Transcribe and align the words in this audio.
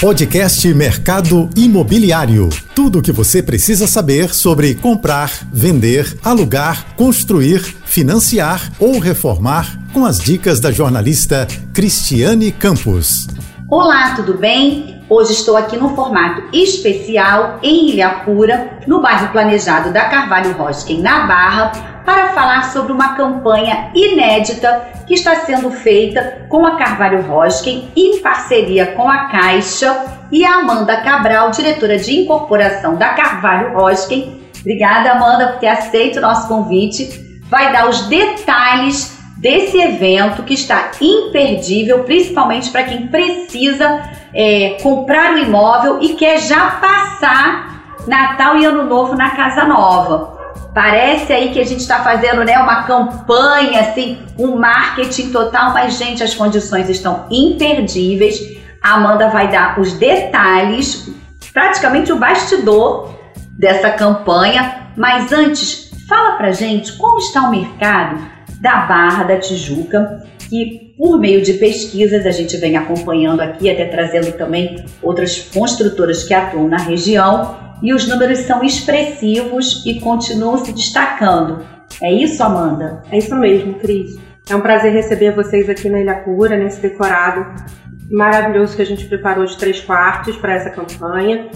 Podcast 0.00 0.74
Mercado 0.74 1.48
Imobiliário. 1.56 2.50
Tudo 2.74 2.98
o 2.98 3.02
que 3.02 3.10
você 3.10 3.42
precisa 3.42 3.86
saber 3.86 4.34
sobre 4.34 4.74
comprar, 4.74 5.30
vender, 5.50 6.18
alugar, 6.22 6.94
construir, 6.96 7.60
financiar 7.86 8.70
ou 8.78 8.98
reformar 8.98 9.66
com 9.94 10.04
as 10.04 10.18
dicas 10.18 10.60
da 10.60 10.70
jornalista 10.70 11.48
Cristiane 11.72 12.52
Campos. 12.52 13.26
Olá, 13.70 14.14
tudo 14.14 14.36
bem? 14.36 15.02
Hoje 15.08 15.32
estou 15.32 15.56
aqui 15.56 15.78
no 15.78 15.96
formato 15.96 16.42
especial 16.54 17.58
em 17.62 17.90
Ilhapura, 17.92 18.80
no 18.86 19.00
bairro 19.00 19.32
planejado 19.32 19.94
da 19.94 20.04
Carvalho 20.10 20.52
Rosken, 20.58 21.00
na 21.00 21.26
Barra, 21.26 21.95
para 22.06 22.28
falar 22.28 22.70
sobre 22.70 22.92
uma 22.92 23.14
campanha 23.16 23.90
inédita 23.92 24.88
que 25.06 25.14
está 25.14 25.34
sendo 25.40 25.72
feita 25.72 26.46
com 26.48 26.64
a 26.64 26.76
Carvalho 26.76 27.20
Rosken 27.22 27.90
em 27.96 28.22
parceria 28.22 28.92
com 28.92 29.10
a 29.10 29.24
Caixa 29.24 30.06
e 30.30 30.44
a 30.44 30.60
Amanda 30.60 31.00
Cabral, 31.02 31.50
diretora 31.50 31.98
de 31.98 32.20
incorporação 32.20 32.94
da 32.94 33.08
Carvalho 33.08 33.74
Rosken. 33.74 34.40
Obrigada, 34.60 35.12
Amanda, 35.12 35.48
por 35.48 35.58
ter 35.58 35.68
aceito 35.68 36.18
o 36.18 36.22
nosso 36.22 36.46
convite. 36.46 37.40
Vai 37.50 37.72
dar 37.72 37.88
os 37.88 38.02
detalhes 38.06 39.16
desse 39.36 39.76
evento 39.76 40.44
que 40.44 40.54
está 40.54 40.92
imperdível, 41.00 42.04
principalmente 42.04 42.70
para 42.70 42.84
quem 42.84 43.08
precisa 43.08 44.02
é, 44.32 44.78
comprar 44.82 45.32
um 45.32 45.38
imóvel 45.38 45.98
e 46.00 46.14
quer 46.14 46.38
já 46.38 46.70
passar 46.70 47.96
Natal 48.06 48.56
e 48.56 48.64
Ano 48.64 48.84
Novo 48.84 49.14
na 49.14 49.30
casa 49.30 49.64
nova. 49.64 50.35
Parece 50.76 51.32
aí 51.32 51.54
que 51.54 51.58
a 51.58 51.64
gente 51.64 51.80
está 51.80 52.04
fazendo 52.04 52.44
né, 52.44 52.58
uma 52.58 52.82
campanha, 52.82 53.80
assim, 53.80 54.18
um 54.38 54.58
marketing 54.58 55.30
total, 55.30 55.72
mas, 55.72 55.96
gente, 55.96 56.22
as 56.22 56.34
condições 56.34 56.90
estão 56.90 57.24
imperdíveis. 57.30 58.38
A 58.82 58.96
Amanda 58.96 59.30
vai 59.30 59.50
dar 59.50 59.80
os 59.80 59.94
detalhes, 59.94 61.08
praticamente 61.50 62.12
o 62.12 62.18
bastidor 62.18 63.18
dessa 63.58 63.88
campanha. 63.88 64.90
Mas 64.94 65.32
antes, 65.32 65.90
fala 66.06 66.36
pra 66.36 66.52
gente 66.52 66.92
como 66.98 67.20
está 67.20 67.48
o 67.48 67.50
mercado 67.50 68.20
da 68.60 68.80
Barra 68.80 69.24
da 69.24 69.38
Tijuca, 69.38 70.26
que 70.46 70.94
por 70.98 71.18
meio 71.18 71.40
de 71.40 71.54
pesquisas 71.54 72.26
a 72.26 72.30
gente 72.30 72.54
vem 72.58 72.76
acompanhando 72.76 73.40
aqui, 73.40 73.70
até 73.70 73.86
trazendo 73.86 74.30
também 74.32 74.84
outras 75.02 75.38
construtoras 75.38 76.22
que 76.24 76.34
atuam 76.34 76.68
na 76.68 76.76
região 76.76 77.65
e 77.82 77.92
os 77.92 78.08
números 78.08 78.38
são 78.40 78.62
expressivos 78.62 79.84
e 79.86 80.00
continuam 80.00 80.58
se 80.64 80.72
destacando. 80.72 81.64
É 82.02 82.12
isso, 82.12 82.42
Amanda? 82.42 83.02
É 83.10 83.18
isso 83.18 83.34
mesmo, 83.36 83.74
Cris. 83.74 84.18
É 84.48 84.54
um 84.54 84.60
prazer 84.60 84.92
receber 84.92 85.34
vocês 85.34 85.68
aqui 85.68 85.88
na 85.88 86.00
Ilha 86.00 86.16
Pura, 86.16 86.56
nesse 86.56 86.80
decorado 86.80 87.46
maravilhoso 88.10 88.76
que 88.76 88.82
a 88.82 88.86
gente 88.86 89.04
preparou 89.06 89.44
de 89.44 89.56
três 89.56 89.80
quartos 89.80 90.36
para 90.36 90.54
essa 90.54 90.70
campanha. 90.70 91.48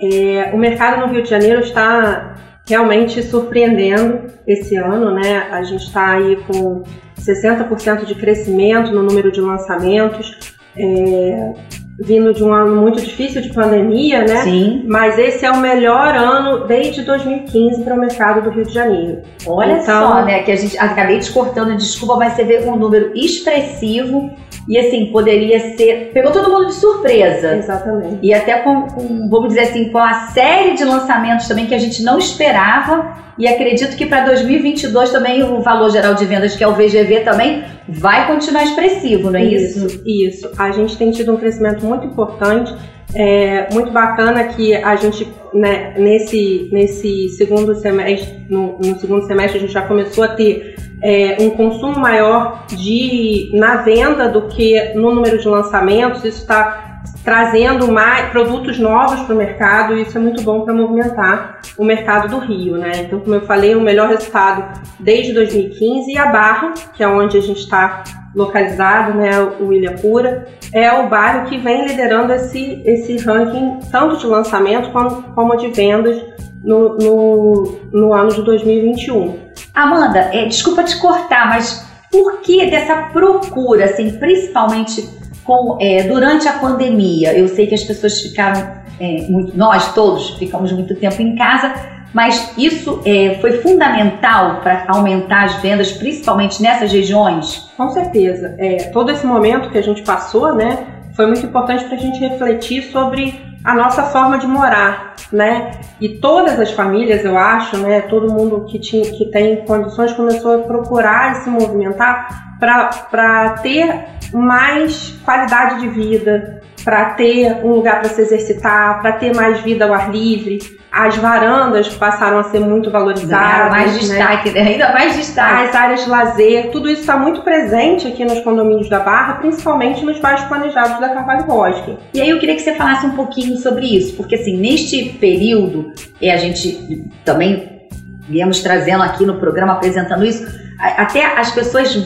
É, 0.00 0.50
o 0.52 0.58
mercado 0.58 1.00
no 1.00 1.12
Rio 1.12 1.22
de 1.22 1.30
Janeiro 1.30 1.60
está 1.60 2.34
realmente 2.66 3.22
surpreendendo 3.22 4.26
esse 4.46 4.76
ano, 4.76 5.14
né? 5.14 5.48
A 5.50 5.62
gente 5.62 5.84
está 5.84 6.12
aí 6.14 6.36
com 6.46 6.82
60% 7.20 8.04
de 8.04 8.14
crescimento 8.14 8.92
no 8.92 9.02
número 9.02 9.30
de 9.30 9.40
lançamentos. 9.40 10.54
É, 10.76 11.52
vindo 12.00 12.32
de 12.32 12.42
um 12.42 12.52
ano 12.52 12.80
muito 12.80 13.00
difícil 13.00 13.42
de 13.42 13.52
pandemia, 13.52 14.24
né? 14.24 14.42
Sim. 14.42 14.84
Mas 14.86 15.18
esse 15.18 15.44
é 15.44 15.50
o 15.50 15.60
melhor 15.60 16.14
ano 16.14 16.66
desde 16.66 17.02
2015 17.02 17.82
para 17.82 17.94
o 17.94 17.98
mercado 17.98 18.42
do 18.42 18.50
Rio 18.50 18.64
de 18.64 18.72
Janeiro. 18.72 19.22
Olha 19.46 19.74
então, 19.74 20.08
só, 20.08 20.24
né? 20.24 20.42
Que 20.42 20.52
a 20.52 20.56
gente 20.56 20.76
acabei 20.78 21.18
te 21.18 21.30
cortando, 21.32 21.76
desculpa, 21.76 22.16
mas 22.16 22.32
você 22.34 22.44
vê 22.44 22.58
um 22.60 22.76
número 22.76 23.12
expressivo 23.14 24.30
e 24.68 24.78
assim, 24.78 25.06
poderia 25.06 25.58
ser. 25.76 26.10
Pegou 26.12 26.30
todo 26.30 26.50
mundo 26.50 26.66
de 26.66 26.74
surpresa. 26.74 27.56
Exatamente. 27.56 28.18
E 28.22 28.32
até 28.32 28.60
com, 28.60 28.82
com, 28.82 29.28
vamos 29.28 29.48
dizer 29.48 29.62
assim, 29.62 29.90
com 29.90 29.98
a 29.98 30.28
série 30.28 30.74
de 30.74 30.84
lançamentos 30.84 31.48
também 31.48 31.66
que 31.66 31.74
a 31.74 31.78
gente 31.78 32.02
não 32.02 32.18
esperava. 32.18 33.16
E 33.38 33.48
acredito 33.48 33.96
que 33.96 34.06
para 34.06 34.24
2022 34.26 35.10
também 35.10 35.42
o 35.42 35.62
valor 35.62 35.90
geral 35.90 36.14
de 36.14 36.24
vendas, 36.26 36.54
que 36.54 36.62
é 36.62 36.68
o 36.68 36.74
VGV, 36.74 37.20
também 37.20 37.64
vai 37.88 38.26
continuar 38.26 38.62
expressivo, 38.62 39.30
não 39.30 39.38
é 39.38 39.44
isso? 39.44 39.86
Isso, 39.86 40.02
isso. 40.06 40.50
A 40.58 40.70
gente 40.70 40.96
tem 40.96 41.10
tido 41.10 41.32
um 41.32 41.36
crescimento 41.36 41.84
muito 41.84 42.06
importante. 42.06 42.72
É 43.14 43.68
muito 43.72 43.90
bacana 43.90 44.44
que 44.44 44.74
a 44.74 44.96
gente, 44.96 45.26
né, 45.54 45.94
nesse, 45.98 46.68
nesse 46.72 47.28
segundo 47.30 47.74
semestre, 47.74 48.46
no, 48.48 48.78
no 48.78 48.98
segundo 48.98 49.26
semestre, 49.26 49.58
a 49.58 49.60
gente 49.60 49.72
já 49.72 49.82
começou 49.82 50.24
a 50.24 50.28
ter 50.28 50.76
é, 51.02 51.36
um 51.40 51.50
consumo 51.50 51.98
maior 51.98 52.66
de 52.68 53.50
na 53.54 53.76
venda 53.82 54.28
do 54.28 54.48
que 54.48 54.94
no 54.94 55.14
número 55.14 55.38
de 55.38 55.48
lançamentos. 55.48 56.24
Isso 56.24 56.42
está 56.42 56.91
trazendo 57.24 57.90
mais 57.90 58.30
produtos 58.30 58.78
novos 58.78 59.20
para 59.20 59.34
o 59.34 59.38
mercado 59.38 59.96
e 59.96 60.02
isso 60.02 60.16
é 60.16 60.20
muito 60.20 60.42
bom 60.42 60.64
para 60.64 60.74
movimentar 60.74 61.60
o 61.78 61.84
mercado 61.84 62.28
do 62.28 62.38
Rio, 62.38 62.76
né? 62.76 62.92
Então, 62.96 63.20
como 63.20 63.34
eu 63.34 63.42
falei, 63.42 63.74
o 63.74 63.80
melhor 63.80 64.08
resultado 64.08 64.80
desde 64.98 65.32
2015 65.32 66.10
e 66.10 66.18
a 66.18 66.26
Barra, 66.26 66.74
que 66.94 67.02
é 67.02 67.08
onde 67.08 67.38
a 67.38 67.40
gente 67.40 67.60
está 67.60 68.02
localizado, 68.34 69.14
né, 69.14 69.30
o 69.60 69.72
Ilha 69.72 69.92
Pura, 69.92 70.46
é 70.72 70.90
o 70.90 71.08
bairro 71.08 71.48
que 71.48 71.58
vem 71.58 71.86
liderando 71.86 72.32
esse, 72.32 72.82
esse 72.84 73.18
ranking 73.18 73.78
tanto 73.90 74.16
de 74.16 74.26
lançamento 74.26 74.90
como, 74.90 75.22
como 75.34 75.56
de 75.56 75.68
vendas 75.68 76.20
no, 76.64 76.96
no, 76.96 77.78
no 77.92 78.12
ano 78.12 78.30
de 78.30 78.42
2021. 78.42 79.38
Amanda, 79.74 80.30
é, 80.32 80.46
desculpa 80.46 80.82
te 80.82 80.98
cortar, 80.98 81.48
mas 81.48 81.86
por 82.10 82.40
que 82.40 82.70
dessa 82.70 83.10
procura, 83.12 83.84
assim, 83.84 84.18
principalmente 84.18 85.21
com, 85.44 85.78
é, 85.80 86.04
durante 86.04 86.48
a 86.48 86.54
pandemia? 86.54 87.36
Eu 87.36 87.48
sei 87.48 87.66
que 87.66 87.74
as 87.74 87.84
pessoas 87.84 88.20
ficaram, 88.20 88.82
é, 89.00 89.26
muito, 89.28 89.56
nós 89.56 89.92
todos 89.94 90.30
ficamos 90.38 90.72
muito 90.72 90.94
tempo 90.96 91.20
em 91.20 91.36
casa, 91.36 91.74
mas 92.12 92.52
isso 92.58 93.00
é, 93.06 93.38
foi 93.40 93.62
fundamental 93.62 94.60
para 94.60 94.84
aumentar 94.88 95.44
as 95.44 95.54
vendas, 95.56 95.92
principalmente 95.92 96.62
nessas 96.62 96.92
regiões? 96.92 97.70
Com 97.76 97.88
certeza. 97.90 98.54
É, 98.58 98.90
todo 98.92 99.10
esse 99.10 99.26
momento 99.26 99.70
que 99.70 99.78
a 99.78 99.82
gente 99.82 100.02
passou, 100.02 100.54
né, 100.54 100.86
foi 101.14 101.26
muito 101.26 101.44
importante 101.46 101.84
para 101.84 101.96
a 101.96 102.00
gente 102.00 102.18
refletir 102.18 102.82
sobre 102.90 103.52
a 103.64 103.74
nossa 103.74 104.02
forma 104.04 104.38
de 104.38 104.46
morar, 104.46 105.14
né? 105.32 105.70
E 106.00 106.08
todas 106.08 106.58
as 106.58 106.72
famílias, 106.72 107.24
eu 107.24 107.38
acho, 107.38 107.76
né? 107.76 108.00
Todo 108.02 108.32
mundo 108.32 108.64
que, 108.64 108.78
tinha, 108.78 109.04
que 109.04 109.26
tem 109.26 109.64
condições 109.64 110.12
começou 110.12 110.56
a 110.56 110.58
procurar 110.64 111.32
e 111.32 111.34
se 111.36 111.50
movimentar 111.50 112.51
para 112.62 113.58
ter 113.60 114.04
mais 114.32 115.18
qualidade 115.24 115.80
de 115.80 115.88
vida, 115.88 116.62
para 116.84 117.06
ter 117.14 117.64
um 117.64 117.74
lugar 117.74 118.00
para 118.00 118.08
se 118.08 118.20
exercitar, 118.20 119.02
para 119.02 119.12
ter 119.12 119.34
mais 119.34 119.60
vida 119.60 119.84
ao 119.84 119.92
ar 119.92 120.10
livre. 120.10 120.80
As 120.90 121.16
varandas 121.16 121.88
passaram 121.88 122.38
a 122.38 122.44
ser 122.44 122.60
muito 122.60 122.90
valorizadas. 122.90 123.70
mais 123.70 123.92
né? 123.92 123.98
destaque, 123.98 124.50
né? 124.50 124.60
ainda 124.60 124.92
mais 124.92 125.16
destaque. 125.16 125.68
As 125.68 125.74
áreas 125.74 126.04
de 126.04 126.10
lazer, 126.10 126.70
tudo 126.70 126.88
isso 126.88 127.00
está 127.00 127.16
muito 127.16 127.40
presente 127.40 128.06
aqui 128.06 128.24
nos 128.24 128.40
condomínios 128.40 128.88
da 128.88 129.00
Barra, 129.00 129.34
principalmente 129.34 130.04
nos 130.04 130.18
bairros 130.20 130.44
planejados 130.44 131.00
da 131.00 131.08
Carvalho 131.08 131.44
Bosque. 131.44 131.96
E 132.14 132.20
aí 132.20 132.28
eu 132.28 132.38
queria 132.38 132.54
que 132.54 132.62
você 132.62 132.74
falasse 132.74 133.06
um 133.06 133.12
pouquinho 133.12 133.56
sobre 133.56 133.86
isso, 133.86 134.14
porque 134.16 134.34
assim, 134.34 134.56
neste 134.56 135.16
período, 135.18 135.92
e 136.20 136.30
a 136.30 136.36
gente 136.36 137.10
também 137.24 137.88
viemos 138.28 138.60
trazendo 138.60 139.02
aqui 139.02 139.24
no 139.24 139.38
programa 139.38 139.72
apresentando 139.72 140.24
isso, 140.24 140.61
até 140.82 141.38
as 141.38 141.52
pessoas 141.52 141.96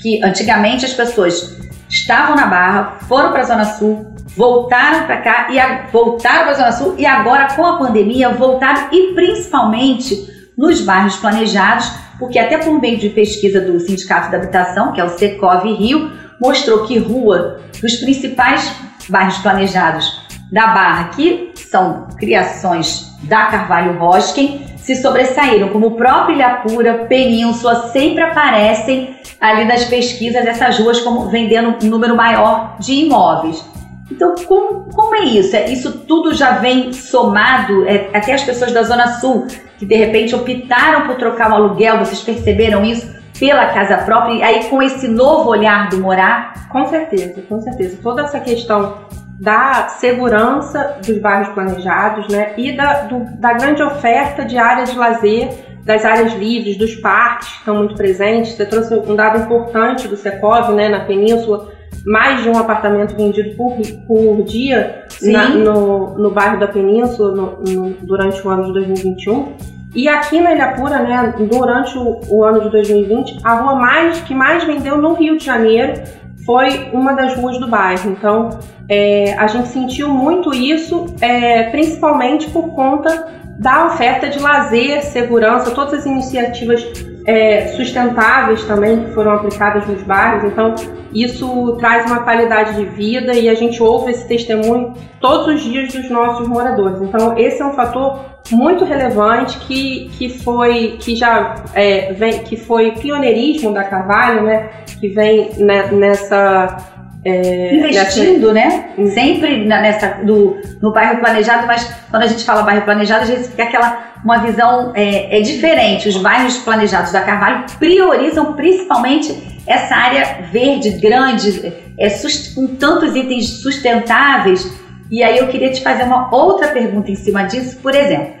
que 0.00 0.22
antigamente 0.24 0.84
as 0.84 0.94
pessoas 0.94 1.58
estavam 1.88 2.34
na 2.34 2.46
Barra, 2.46 2.98
foram 3.06 3.30
para 3.30 3.42
a 3.42 3.44
Zona 3.44 3.64
Sul, 3.64 4.14
voltaram 4.36 5.06
para 5.06 5.18
cá 5.18 5.46
e 5.50 5.60
a, 5.60 5.86
voltaram 5.92 6.44
para 6.44 6.50
a 6.50 6.54
Zona 6.54 6.72
Sul 6.72 6.94
e 6.98 7.06
agora 7.06 7.54
com 7.54 7.64
a 7.64 7.78
pandemia 7.78 8.30
voltaram 8.30 8.88
e 8.90 9.14
principalmente 9.14 10.32
nos 10.56 10.80
bairros 10.80 11.16
planejados, 11.16 11.92
porque 12.18 12.38
até 12.38 12.58
por 12.58 12.80
meio 12.80 12.98
de 12.98 13.10
pesquisa 13.10 13.60
do 13.60 13.78
Sindicato 13.80 14.30
da 14.30 14.38
Habitação, 14.38 14.92
que 14.92 15.00
é 15.00 15.04
o 15.04 15.10
Secov 15.10 15.64
Rio, 15.64 16.10
mostrou 16.40 16.86
que 16.86 16.98
rua 16.98 17.60
dos 17.80 17.96
principais 17.96 18.72
bairros 19.08 19.38
planejados 19.38 20.24
da 20.50 20.68
Barra, 20.68 21.08
que 21.08 21.52
são 21.56 22.06
criações 22.18 23.12
da 23.24 23.46
Carvalho 23.46 23.98
Rosken, 23.98 24.64
se 24.84 24.94
sobressaíram, 24.96 25.70
como 25.70 25.86
o 25.86 25.90
próprio 25.92 26.36
Ilhapura, 26.36 27.06
Península, 27.08 27.88
sempre 27.88 28.22
aparecem 28.22 29.16
ali 29.40 29.64
nas 29.64 29.84
pesquisas 29.86 30.44
essas 30.44 30.78
ruas 30.78 31.00
como 31.00 31.30
vendendo 31.30 31.74
um 31.82 31.88
número 31.88 32.14
maior 32.14 32.76
de 32.78 32.92
imóveis. 32.92 33.64
Então, 34.10 34.34
como, 34.46 34.84
como 34.94 35.14
é 35.14 35.24
isso? 35.24 35.56
É, 35.56 35.70
isso 35.70 36.00
tudo 36.00 36.34
já 36.34 36.58
vem 36.58 36.92
somado, 36.92 37.88
é, 37.88 38.10
até 38.12 38.34
as 38.34 38.42
pessoas 38.42 38.72
da 38.72 38.82
Zona 38.82 39.18
Sul, 39.20 39.46
que 39.78 39.86
de 39.86 39.96
repente 39.96 40.34
optaram 40.34 41.06
por 41.06 41.16
trocar 41.16 41.50
um 41.50 41.54
aluguel, 41.54 42.00
vocês 42.00 42.20
perceberam 42.20 42.84
isso? 42.84 43.10
Pela 43.40 43.64
casa 43.68 43.96
própria, 43.96 44.34
e 44.34 44.42
aí 44.42 44.64
com 44.64 44.82
esse 44.82 45.08
novo 45.08 45.48
olhar 45.48 45.88
do 45.88 45.96
morar? 45.96 46.68
Com 46.68 46.84
certeza, 46.84 47.40
com 47.48 47.58
certeza. 47.62 47.98
Toda 48.02 48.24
essa 48.24 48.38
questão 48.38 48.98
da 49.40 49.88
segurança 49.88 50.98
dos 51.04 51.18
bairros 51.18 51.48
planejados, 51.48 52.28
né, 52.28 52.54
e 52.56 52.76
da, 52.76 53.02
do, 53.02 53.24
da 53.38 53.52
grande 53.52 53.82
oferta 53.82 54.44
de 54.44 54.56
áreas 54.56 54.90
de 54.90 54.98
lazer, 54.98 55.48
das 55.84 56.04
áreas 56.04 56.32
livres, 56.34 56.78
dos 56.78 56.94
parques 56.96 57.48
que 57.48 57.58
estão 57.58 57.76
muito 57.76 57.94
presentes. 57.94 58.52
Você 58.52 58.64
trouxe 58.64 58.94
um 58.94 59.14
dado 59.14 59.42
importante 59.42 60.08
do 60.08 60.16
Secov, 60.16 60.72
né, 60.72 60.88
na 60.88 61.00
Península, 61.00 61.68
mais 62.06 62.42
de 62.42 62.48
um 62.48 62.58
apartamento 62.58 63.16
vendido 63.16 63.54
por, 63.56 63.76
por 64.06 64.42
dia, 64.44 65.04
na, 65.22 65.48
no, 65.50 66.18
no 66.18 66.30
bairro 66.30 66.58
da 66.58 66.68
Península 66.68 67.34
no, 67.34 67.62
no, 67.62 67.90
durante 68.02 68.46
o 68.46 68.50
ano 68.50 68.66
de 68.66 68.72
2021. 68.72 69.56
E 69.94 70.08
aqui 70.08 70.40
na 70.40 70.54
Ilha 70.54 70.72
Pura, 70.72 70.98
né, 71.00 71.34
durante 71.38 71.96
o, 71.96 72.20
o, 72.28 72.44
ano 72.44 72.62
de 72.62 72.70
2020, 72.70 73.38
a 73.44 73.54
rua 73.54 73.76
mais 73.76 74.20
que 74.20 74.34
mais 74.34 74.64
vendeu 74.64 74.98
no 74.98 75.14
Rio 75.14 75.38
de 75.38 75.44
Janeiro 75.44 76.02
foi 76.44 76.90
uma 76.92 77.12
das 77.12 77.34
ruas 77.36 77.58
do 77.58 77.68
bairro. 77.68 78.10
Então, 78.10 78.58
é, 78.88 79.34
a 79.38 79.46
gente 79.46 79.68
sentiu 79.68 80.08
muito 80.08 80.52
isso, 80.54 81.06
é, 81.20 81.64
principalmente 81.70 82.50
por 82.50 82.74
conta 82.74 83.28
da 83.58 83.86
oferta 83.86 84.28
de 84.28 84.38
lazer, 84.38 85.02
segurança, 85.04 85.70
todas 85.70 86.00
as 86.00 86.06
iniciativas 86.06 86.82
é, 87.26 87.68
sustentáveis 87.68 88.64
também 88.64 89.04
que 89.04 89.12
foram 89.12 89.32
aplicadas 89.32 89.86
nos 89.86 90.02
bairros. 90.02 90.44
Então, 90.44 90.74
isso 91.12 91.76
traz 91.78 92.04
uma 92.06 92.20
qualidade 92.20 92.74
de 92.76 92.84
vida 92.84 93.34
e 93.34 93.48
a 93.48 93.54
gente 93.54 93.82
ouve 93.82 94.10
esse 94.10 94.26
testemunho 94.26 94.92
todos 95.20 95.54
os 95.54 95.62
dias 95.62 95.92
dos 95.92 96.10
nossos 96.10 96.46
moradores. 96.46 97.00
Então, 97.00 97.36
esse 97.38 97.62
é 97.62 97.64
um 97.64 97.72
fator 97.72 98.34
muito 98.50 98.84
relevante 98.84 99.58
que, 99.60 100.10
que 100.18 100.28
foi 100.28 100.98
que 101.00 101.16
já 101.16 101.54
é, 101.74 102.12
vem, 102.12 102.42
que 102.42 102.56
foi 102.56 102.92
pioneirismo 102.92 103.72
da 103.72 103.84
Carvalho, 103.84 104.42
né? 104.42 104.68
Que 105.00 105.08
vem 105.08 105.50
nessa 105.58 106.76
é, 107.24 107.74
investindo, 107.74 108.52
né? 108.52 108.90
Sempre 109.14 109.64
nessa 109.64 110.18
do 110.24 110.58
no 110.82 110.92
bairro 110.92 111.20
planejado, 111.20 111.66
mas 111.66 111.84
quando 112.10 112.24
a 112.24 112.26
gente 112.26 112.44
fala 112.44 112.62
bairro 112.62 112.82
planejado, 112.82 113.22
a 113.22 113.26
gente 113.26 113.48
fica 113.48 113.62
aquela 113.62 114.13
uma 114.24 114.38
visão 114.38 114.92
é, 114.94 115.38
é 115.38 115.42
diferente. 115.42 116.08
Os 116.08 116.16
bairros 116.16 116.56
planejados 116.58 117.12
da 117.12 117.20
Carvalho 117.20 117.66
priorizam 117.78 118.54
principalmente 118.54 119.60
essa 119.66 119.94
área 119.94 120.48
verde 120.50 120.90
grande, 120.92 121.72
é, 121.98 122.08
com 122.54 122.66
tantos 122.68 123.14
itens 123.14 123.60
sustentáveis. 123.60 124.72
E 125.10 125.22
aí 125.22 125.38
eu 125.38 125.48
queria 125.48 125.70
te 125.70 125.82
fazer 125.82 126.04
uma 126.04 126.34
outra 126.34 126.68
pergunta 126.68 127.10
em 127.10 127.14
cima 127.14 127.42
disso, 127.44 127.78
por 127.80 127.94
exemplo. 127.94 128.32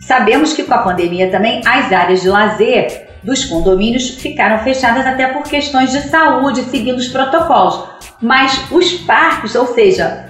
Sabemos 0.00 0.52
que 0.52 0.64
com 0.64 0.74
a 0.74 0.78
pandemia 0.78 1.30
também 1.30 1.62
as 1.64 1.92
áreas 1.92 2.22
de 2.22 2.28
lazer 2.28 3.06
dos 3.22 3.44
condomínios 3.44 4.10
ficaram 4.10 4.58
fechadas 4.64 5.06
até 5.06 5.26
por 5.28 5.42
questões 5.44 5.90
de 5.90 6.00
saúde, 6.08 6.62
seguindo 6.64 6.98
os 6.98 7.08
protocolos. 7.08 7.84
Mas 8.20 8.70
os 8.70 8.94
parques, 8.94 9.54
ou 9.54 9.66
seja, 9.68 10.28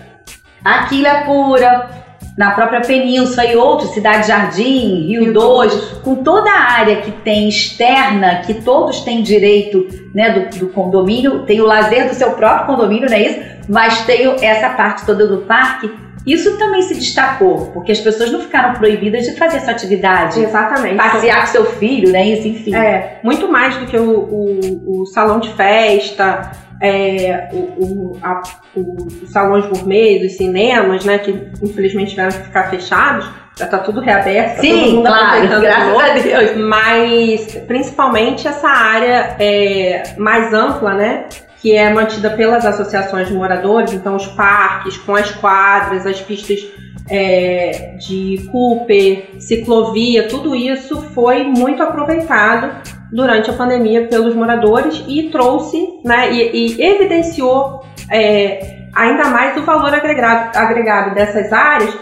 Aquila 0.65 1.23
Pura, 1.23 1.89
na 2.39 2.53
própria 2.53 2.81
Península 2.81 3.45
e 3.45 3.57
outros, 3.57 3.91
Cidade 3.91 4.29
Jardim, 4.29 5.09
Rio, 5.09 5.25
Rio 5.25 5.33
2, 5.33 5.75
com 6.05 6.23
toda 6.23 6.49
a 6.49 6.73
área 6.73 6.97
que 7.03 7.11
tem 7.11 7.49
externa, 7.49 8.43
que 8.47 8.55
todos 8.55 9.01
têm 9.01 9.25
direito 9.25 9.89
né, 10.15 10.31
do, 10.31 10.59
do, 10.59 10.69
condomínio, 10.69 11.41
tem 11.41 11.61
o 11.61 11.67
lazer 11.67 12.09
do 12.09 12.15
seu 12.15 12.31
próprio 12.31 12.67
condomínio, 12.67 13.11
não 13.11 13.17
é 13.17 13.23
isso? 13.23 13.41
Mas 13.69 14.03
tem 14.07 14.33
essa 14.41 14.71
parte 14.71 15.05
toda 15.05 15.27
do 15.27 15.39
parque. 15.39 15.91
Isso 16.33 16.59
também 16.59 16.83
se 16.83 16.95
destacou, 16.95 17.67
porque 17.73 17.93
as 17.93 18.01
pessoas 18.01 18.31
não 18.31 18.41
ficaram 18.41 18.75
proibidas 18.75 19.25
de 19.25 19.37
fazer 19.37 19.57
essa 19.57 19.71
atividade. 19.71 20.41
Exatamente. 20.41 20.97
Passear 20.97 21.41
com 21.41 21.47
seu 21.47 21.65
filho, 21.65 22.13
né? 22.13 22.27
Isso, 22.27 22.49
enfim. 22.49 22.75
É, 22.75 23.19
muito 23.23 23.51
mais 23.51 23.77
do 23.77 23.87
que 23.87 23.97
o, 23.97 24.19
o, 24.19 25.03
o 25.03 25.07
salão 25.07 25.41
de 25.41 25.53
festa, 25.55 26.51
é, 26.81 27.49
o, 27.53 27.57
o, 27.57 28.19
a, 28.23 28.43
os 28.77 29.31
salões 29.31 29.67
gourmet, 29.67 30.25
os 30.25 30.37
cinemas, 30.37 31.05
né, 31.05 31.19
que 31.19 31.31
infelizmente 31.63 32.11
tiveram 32.11 32.31
que 32.31 32.45
ficar 32.45 32.71
fechados, 32.71 33.29
já 33.57 33.65
está 33.65 33.79
tudo 33.79 34.01
reaberto, 34.01 34.57
tá 34.57 34.61
Sim, 34.61 35.03
claro, 35.03 35.61
graças 35.61 35.99
a 35.99 36.15
Deus. 36.15 36.57
Mas 36.57 37.55
principalmente 37.67 38.47
essa 38.47 38.69
área 38.69 39.37
é, 39.41 40.15
mais 40.17 40.53
ampla, 40.53 40.95
né? 40.95 41.25
Que 41.61 41.75
é 41.75 41.93
mantida 41.93 42.31
pelas 42.31 42.65
associações 42.65 43.29
de 43.29 43.35
moradores, 43.35 43.93
então 43.93 44.15
os 44.15 44.27
parques, 44.27 44.97
com 44.99 45.15
as 45.15 45.31
quadras, 45.33 46.07
as 46.07 46.21
pistas 46.21 46.65
é, 47.11 47.97
de 47.99 48.49
Cooper, 48.53 49.41
ciclovia, 49.41 50.29
tudo 50.29 50.55
isso 50.55 51.01
foi 51.15 51.45
muito 51.45 51.83
aproveitado 51.83 52.71
durante 53.11 53.51
a 53.51 53.55
pandemia 53.55 54.07
pelos 54.07 54.35
moradores 54.35 55.03
e 55.09 55.31
trouxe 55.31 56.01
né, 56.05 56.33
e, 56.33 56.77
e 56.77 56.83
evidenciou 56.83 57.83
é, 58.11 58.89
ainda 58.95 59.29
mais 59.29 59.57
o 59.57 59.65
valor 59.65 59.95
agregado, 59.95 60.57
agregado 60.57 61.15
dessas 61.15 61.53
áreas 61.53 61.97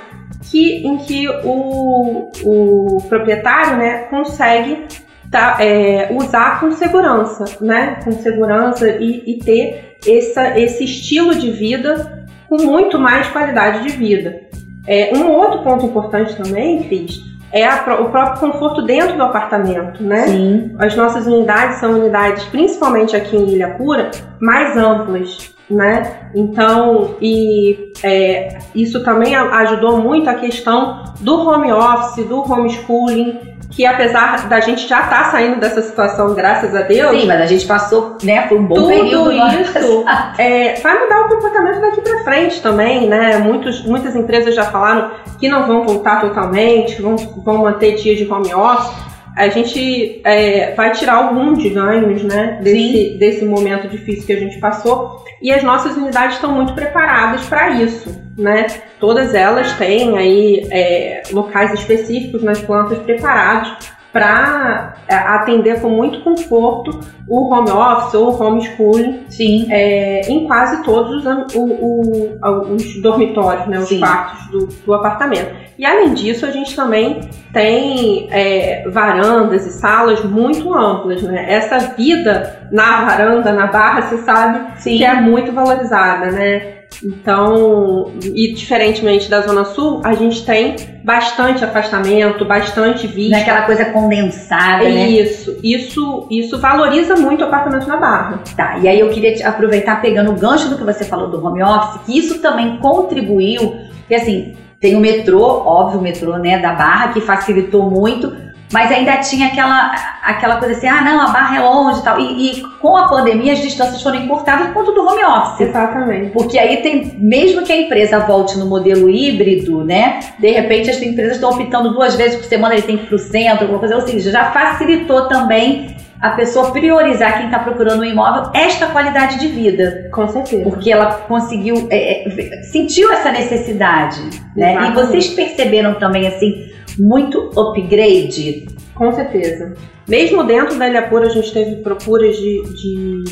que, 0.50 0.86
em 0.86 0.98
que 0.98 1.28
o, 1.44 2.30
o 2.44 3.02
proprietário 3.08 3.76
né, 3.76 4.04
consegue 4.10 4.86
tá, 5.30 5.56
é, 5.60 6.08
usar 6.12 6.60
com 6.60 6.70
segurança, 6.72 7.44
né, 7.60 8.00
com 8.04 8.12
segurança 8.12 8.88
e, 8.88 9.22
e 9.26 9.38
ter 9.38 9.96
essa, 10.06 10.58
esse 10.58 10.84
estilo 10.84 11.34
de 11.34 11.50
vida 11.50 12.26
com 12.48 12.62
muito 12.62 12.98
mais 12.98 13.26
qualidade 13.28 13.82
de 13.82 13.96
vida. 13.96 14.40
É, 14.86 15.10
um 15.14 15.30
outro 15.30 15.62
ponto 15.62 15.84
importante 15.84 16.36
também, 16.36 16.82
Cris, 16.84 17.20
é 17.52 17.64
a, 17.66 18.00
o 18.00 18.10
próprio 18.10 18.40
conforto 18.40 18.82
dentro 18.82 19.16
do 19.16 19.22
apartamento, 19.22 20.02
né? 20.02 20.26
Sim. 20.28 20.76
As 20.78 20.94
nossas 20.94 21.26
unidades 21.26 21.78
são 21.78 21.92
unidades, 21.92 22.44
principalmente 22.44 23.16
aqui 23.16 23.36
em 23.36 23.50
Ilha 23.50 23.70
Pura, 23.70 24.10
mais 24.40 24.76
amplas, 24.76 25.54
né? 25.68 26.30
Então, 26.34 27.16
e 27.20 27.92
é, 28.02 28.58
isso 28.74 29.02
também 29.02 29.34
ajudou 29.34 29.98
muito 30.00 30.28
a 30.28 30.34
questão 30.34 31.02
do 31.20 31.48
home 31.48 31.72
office, 31.72 32.24
do 32.26 32.40
homeschooling, 32.40 33.55
que 33.70 33.84
apesar 33.84 34.48
da 34.48 34.60
gente 34.60 34.86
já 34.86 35.02
estar 35.02 35.24
tá 35.24 35.30
saindo 35.30 35.60
dessa 35.60 35.82
situação, 35.82 36.34
graças 36.34 36.74
a 36.74 36.82
Deus. 36.82 37.20
Sim, 37.20 37.26
mas 37.26 37.40
a 37.40 37.46
gente 37.46 37.66
passou, 37.66 38.16
né, 38.22 38.42
por 38.42 38.58
um 38.58 38.64
bom 38.64 38.74
tudo 38.74 38.88
período. 38.88 39.32
isso 39.32 40.04
é, 40.38 40.74
vai 40.80 40.98
mudar 40.98 41.20
o 41.22 41.28
comportamento 41.28 41.80
daqui 41.80 42.00
para 42.00 42.24
frente 42.24 42.62
também, 42.62 43.08
né? 43.08 43.38
Muitos, 43.38 43.84
muitas 43.84 44.14
empresas 44.14 44.54
já 44.54 44.64
falaram 44.64 45.10
que 45.38 45.48
não 45.48 45.66
vão 45.66 45.84
voltar 45.84 46.20
totalmente, 46.20 47.00
vão, 47.00 47.16
vão 47.16 47.58
manter 47.58 47.96
dias 47.96 48.18
de 48.18 48.30
home 48.30 48.54
office 48.54 49.15
a 49.36 49.48
gente 49.48 50.22
é, 50.24 50.72
vai 50.74 50.92
tirar 50.92 51.16
algum 51.16 51.52
de 51.52 51.68
ganhos 51.68 52.22
né, 52.22 52.58
desse, 52.62 53.18
desse 53.18 53.44
momento 53.44 53.86
difícil 53.86 54.24
que 54.24 54.32
a 54.32 54.40
gente 54.40 54.58
passou 54.58 55.24
e 55.42 55.52
as 55.52 55.62
nossas 55.62 55.94
unidades 55.94 56.36
estão 56.36 56.52
muito 56.52 56.72
preparadas 56.72 57.44
para 57.44 57.70
isso. 57.70 58.18
Né? 58.38 58.66
Todas 58.98 59.34
elas 59.34 59.72
têm 59.74 60.16
aí 60.16 60.66
é, 60.70 61.22
locais 61.30 61.72
específicos 61.74 62.42
nas 62.42 62.60
plantas 62.60 62.98
preparados 62.98 63.76
para 64.16 64.94
é, 65.06 65.14
atender 65.14 65.78
com 65.82 65.90
muito 65.90 66.22
conforto 66.22 67.00
o 67.28 67.52
home 67.52 67.70
office 67.70 68.14
ou 68.14 68.30
o 68.30 68.42
homeschooling 68.42 69.26
Sim. 69.28 69.66
É, 69.70 70.22
em 70.26 70.46
quase 70.46 70.82
todos 70.82 71.22
os, 71.26 71.54
o, 71.54 71.60
o, 71.60 72.38
os 72.74 73.02
dormitórios, 73.02 73.66
né, 73.66 73.78
os 73.78 73.90
Sim. 73.90 74.00
quartos 74.00 74.46
do, 74.46 74.66
do, 74.86 74.94
apartamento. 74.94 75.54
E 75.78 75.84
além 75.84 76.14
disso, 76.14 76.46
a 76.46 76.50
gente 76.50 76.74
também 76.74 77.28
tem 77.52 78.26
é, 78.30 78.88
varandas 78.88 79.66
e 79.66 79.70
salas 79.70 80.24
muito 80.24 80.72
amplas. 80.72 81.22
Né? 81.22 81.52
Essa 81.52 81.78
vida 81.94 82.68
na 82.72 83.04
varanda, 83.04 83.52
na 83.52 83.66
barra, 83.66 84.00
você 84.00 84.16
sabe 84.22 84.80
Sim. 84.80 84.96
que 84.96 85.04
é 85.04 85.14
muito 85.20 85.52
valorizada. 85.52 86.30
Né? 86.30 86.76
Então, 87.04 88.12
e 88.22 88.54
diferentemente 88.54 89.28
da 89.28 89.42
Zona 89.42 89.66
Sul, 89.66 90.00
a 90.02 90.14
gente 90.14 90.46
tem 90.46 90.76
bastante 91.06 91.64
afastamento, 91.64 92.44
bastante 92.44 93.06
vista. 93.06 93.38
Naquela 93.38 93.62
coisa 93.62 93.84
condensada, 93.84 94.82
né? 94.82 95.06
Isso, 95.06 95.56
isso, 95.62 96.26
isso 96.28 96.58
valoriza 96.58 97.14
muito 97.14 97.42
o 97.42 97.44
apartamento 97.44 97.86
na 97.86 97.96
Barra. 97.96 98.40
Tá, 98.56 98.76
e 98.78 98.88
aí 98.88 98.98
eu 98.98 99.08
queria 99.10 99.48
aproveitar 99.48 100.02
pegando 100.02 100.32
o 100.32 100.34
gancho 100.34 100.68
do 100.68 100.76
que 100.76 100.82
você 100.82 101.04
falou 101.04 101.30
do 101.30 101.46
home 101.46 101.62
office, 101.62 102.00
que 102.04 102.18
isso 102.18 102.40
também 102.40 102.78
contribuiu, 102.78 103.76
porque 104.00 104.16
assim, 104.16 104.56
tem 104.80 104.96
o 104.96 105.00
metrô, 105.00 105.44
óbvio, 105.64 106.00
o 106.00 106.02
metrô, 106.02 106.38
né, 106.38 106.58
da 106.58 106.72
Barra, 106.72 107.12
que 107.12 107.20
facilitou 107.20 107.88
muito, 107.88 108.36
mas 108.72 108.90
ainda 108.90 109.16
tinha 109.18 109.48
aquela, 109.48 109.94
aquela 110.22 110.56
coisa 110.56 110.74
assim, 110.74 110.88
ah, 110.88 111.02
não, 111.02 111.20
a 111.20 111.28
barra 111.28 111.56
é 111.56 111.60
longe 111.60 112.00
e 112.00 112.02
tal. 112.02 112.20
E, 112.20 112.62
com 112.80 112.96
a 112.96 113.08
pandemia 113.08 113.52
as 113.52 113.60
distâncias 113.60 114.02
foram 114.02 114.16
encurtadas 114.16 114.68
por 114.68 114.74
conta 114.74 114.92
do 114.92 115.06
home 115.06 115.24
office. 115.24 115.68
Exatamente. 115.68 116.30
Porque 116.30 116.58
aí 116.58 116.78
tem, 116.78 117.16
mesmo 117.18 117.62
que 117.62 117.72
a 117.72 117.76
empresa 117.76 118.18
volte 118.20 118.58
no 118.58 118.66
modelo 118.66 119.08
híbrido, 119.08 119.84
né? 119.84 120.20
De 120.38 120.50
repente 120.50 120.90
as 120.90 121.00
empresas 121.00 121.36
estão 121.36 121.50
optando 121.50 121.92
duas 121.92 122.14
vezes 122.16 122.36
por 122.36 122.44
semana, 122.44 122.74
ele 122.74 122.82
tem 122.82 122.96
que 122.96 123.04
ir 123.04 123.06
para 123.06 123.16
o 123.16 123.18
centro, 123.18 123.62
alguma 123.62 123.78
coisa, 123.78 123.96
ou 123.96 124.02
seja, 124.02 124.30
já 124.30 124.50
facilitou 124.50 125.28
também 125.28 125.96
a 126.20 126.30
pessoa 126.30 126.70
priorizar 126.72 127.36
quem 127.36 127.46
está 127.46 127.58
procurando 127.58 128.00
um 128.00 128.04
imóvel 128.04 128.50
esta 128.54 128.86
qualidade 128.86 129.38
de 129.38 129.48
vida. 129.48 130.08
Com 130.12 130.26
certeza. 130.28 130.64
Porque 130.64 130.90
ela 130.90 131.12
conseguiu, 131.28 131.86
é, 131.90 132.28
é, 132.28 132.62
sentiu 132.62 133.12
essa 133.12 133.30
necessidade, 133.30 134.22
né? 134.56 134.72
Exatamente. 134.72 134.90
E 134.90 134.94
vocês 134.94 135.28
perceberam 135.28 135.94
também, 135.94 136.26
assim, 136.26 136.65
muito 136.98 137.50
upgrade? 137.58 138.66
Com 138.94 139.12
certeza. 139.12 139.74
Mesmo 140.08 140.44
dentro 140.44 140.78
da 140.78 140.88
Ilha 140.88 141.08
a 141.08 141.28
gente 141.28 141.52
teve 141.52 141.76
procuras 141.76 142.36
de, 142.36 142.62
de 142.74 143.24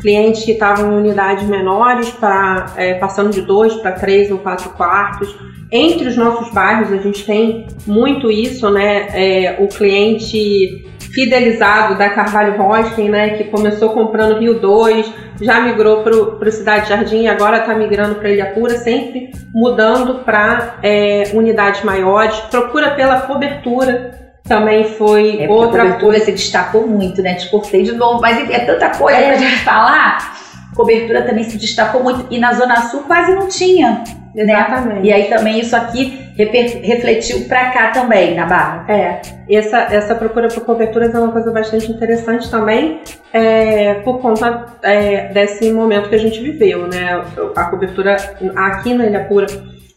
clientes 0.00 0.44
que 0.44 0.52
estavam 0.52 0.92
em 0.92 1.00
unidades 1.00 1.48
menores, 1.48 2.10
pra, 2.10 2.74
é, 2.76 2.94
passando 2.94 3.30
de 3.30 3.42
dois 3.42 3.74
para 3.74 3.92
três 3.92 4.30
ou 4.30 4.38
quatro 4.38 4.70
quartos. 4.70 5.34
Entre 5.70 6.06
os 6.06 6.16
nossos 6.16 6.52
bairros, 6.52 6.92
a 6.92 6.96
gente 6.96 7.24
tem 7.24 7.66
muito 7.86 8.30
isso, 8.30 8.70
né? 8.70 9.08
É, 9.12 9.56
o 9.60 9.68
cliente 9.68 10.86
fidelizado 11.16 11.94
da 11.94 12.10
Carvalho 12.10 12.60
Hosting, 12.60 13.08
né, 13.08 13.30
que 13.30 13.44
começou 13.44 13.88
comprando 13.94 14.38
Rio 14.38 14.60
2, 14.60 15.10
já 15.40 15.62
migrou 15.62 16.02
para 16.02 16.14
o 16.14 16.52
Cidade 16.52 16.90
Jardim 16.90 17.22
e 17.22 17.26
agora 17.26 17.60
está 17.60 17.74
migrando 17.74 18.16
para 18.16 18.28
Ilha 18.28 18.52
Pura, 18.52 18.76
sempre 18.76 19.30
mudando 19.54 20.24
para 20.26 20.76
é, 20.82 21.30
unidades 21.32 21.82
maiores, 21.82 22.36
procura 22.50 22.90
pela 22.90 23.22
cobertura 23.22 24.26
também 24.46 24.84
foi 24.84 25.42
é 25.42 25.48
outra 25.48 25.82
a 25.82 25.86
cobertura 25.86 26.20
se 26.20 26.32
destacou 26.32 26.86
muito, 26.86 27.20
né? 27.20 27.34
Te 27.34 27.50
cortei 27.50 27.82
de 27.82 27.92
novo, 27.92 28.20
mas 28.20 28.48
é 28.48 28.60
tanta 28.60 28.90
coisa 28.90 29.18
é. 29.18 29.28
pra 29.28 29.38
gente 29.38 29.64
falar. 29.64 30.36
Cobertura 30.76 31.22
também 31.22 31.44
se 31.44 31.56
destacou 31.56 32.02
muito 32.02 32.26
e 32.30 32.38
na 32.38 32.52
Zona 32.52 32.82
Sul 32.82 33.04
quase 33.04 33.34
não 33.34 33.48
tinha. 33.48 34.04
Né? 34.34 34.44
Exatamente. 34.44 35.00
Né? 35.00 35.00
E 35.04 35.12
aí 35.12 35.24
também 35.24 35.58
isso 35.58 35.74
aqui 35.74 36.20
refletiu 36.36 37.48
para 37.48 37.70
cá 37.70 37.90
também, 37.90 38.34
na 38.34 38.44
Barra. 38.44 38.84
É, 38.88 39.22
essa, 39.50 39.78
essa 39.90 40.14
procura 40.14 40.48
por 40.48 40.64
coberturas 40.66 41.14
é 41.14 41.18
uma 41.18 41.32
coisa 41.32 41.50
bastante 41.50 41.90
interessante 41.90 42.50
também, 42.50 43.00
é, 43.32 43.94
por 43.94 44.20
conta 44.20 44.66
é, 44.82 45.28
desse 45.32 45.72
momento 45.72 46.10
que 46.10 46.14
a 46.14 46.18
gente 46.18 46.38
viveu, 46.40 46.86
né? 46.86 47.24
A 47.56 47.64
cobertura 47.64 48.16
aqui 48.54 48.92
na 48.92 49.06
Ilha 49.06 49.24
Pura 49.24 49.46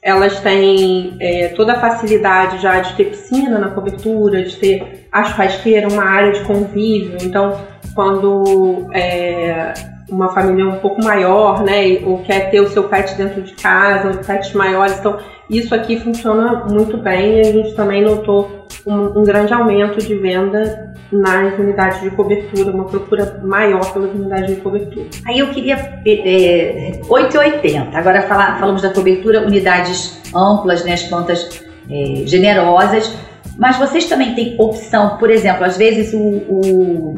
elas 0.01 0.39
têm 0.39 1.17
é, 1.19 1.49
toda 1.49 1.73
a 1.73 1.79
facilidade 1.79 2.61
já 2.61 2.79
de 2.79 2.93
ter 2.95 3.05
piscina 3.05 3.59
na 3.59 3.69
cobertura, 3.69 4.43
de 4.43 4.55
ter 4.55 5.07
a 5.11 5.23
churrasqueira, 5.25 5.89
uma 5.89 6.03
área 6.03 6.31
de 6.31 6.39
convívio. 6.45 7.17
Então, 7.21 7.59
quando 7.93 8.87
é, 8.93 9.73
uma 10.11 10.29
família 10.29 10.67
um 10.67 10.77
pouco 10.79 11.03
maior, 11.03 11.63
né, 11.63 11.99
ou 12.05 12.19
quer 12.19 12.49
ter 12.51 12.61
o 12.61 12.69
seu 12.69 12.83
pet 12.83 13.15
dentro 13.15 13.41
de 13.41 13.53
casa, 13.53 14.09
ou 14.09 14.17
pets 14.17 14.53
maiores, 14.53 14.99
então 14.99 15.17
isso 15.49 15.73
aqui 15.73 15.99
funciona 15.99 16.65
muito 16.69 16.97
bem 16.97 17.37
e 17.37 17.39
a 17.41 17.51
gente 17.51 17.73
também 17.73 18.03
notou 18.03 18.67
um, 18.85 19.19
um 19.19 19.23
grande 19.23 19.53
aumento 19.53 19.99
de 19.99 20.15
venda 20.15 20.93
nas 21.11 21.57
unidades 21.57 22.01
de 22.01 22.11
cobertura, 22.11 22.71
uma 22.71 22.85
procura 22.85 23.39
maior 23.43 23.91
pelas 23.91 24.11
unidades 24.11 24.55
de 24.55 24.61
cobertura. 24.61 25.07
Aí 25.25 25.39
eu 25.39 25.47
queria 25.49 25.75
é, 26.05 27.01
880. 27.07 27.97
Agora 27.97 28.21
fala, 28.23 28.59
falamos 28.59 28.81
da 28.81 28.93
cobertura, 28.93 29.45
unidades 29.45 30.21
amplas, 30.35 30.83
né, 30.83 30.93
as 30.93 31.03
plantas 31.03 31.63
é, 31.89 32.23
generosas. 32.27 33.11
Mas 33.57 33.77
vocês 33.77 34.05
também 34.05 34.35
têm 34.35 34.55
opção, 34.59 35.17
por 35.17 35.29
exemplo, 35.29 35.65
às 35.65 35.77
vezes 35.77 36.13
o, 36.13 36.19
o 36.19 37.15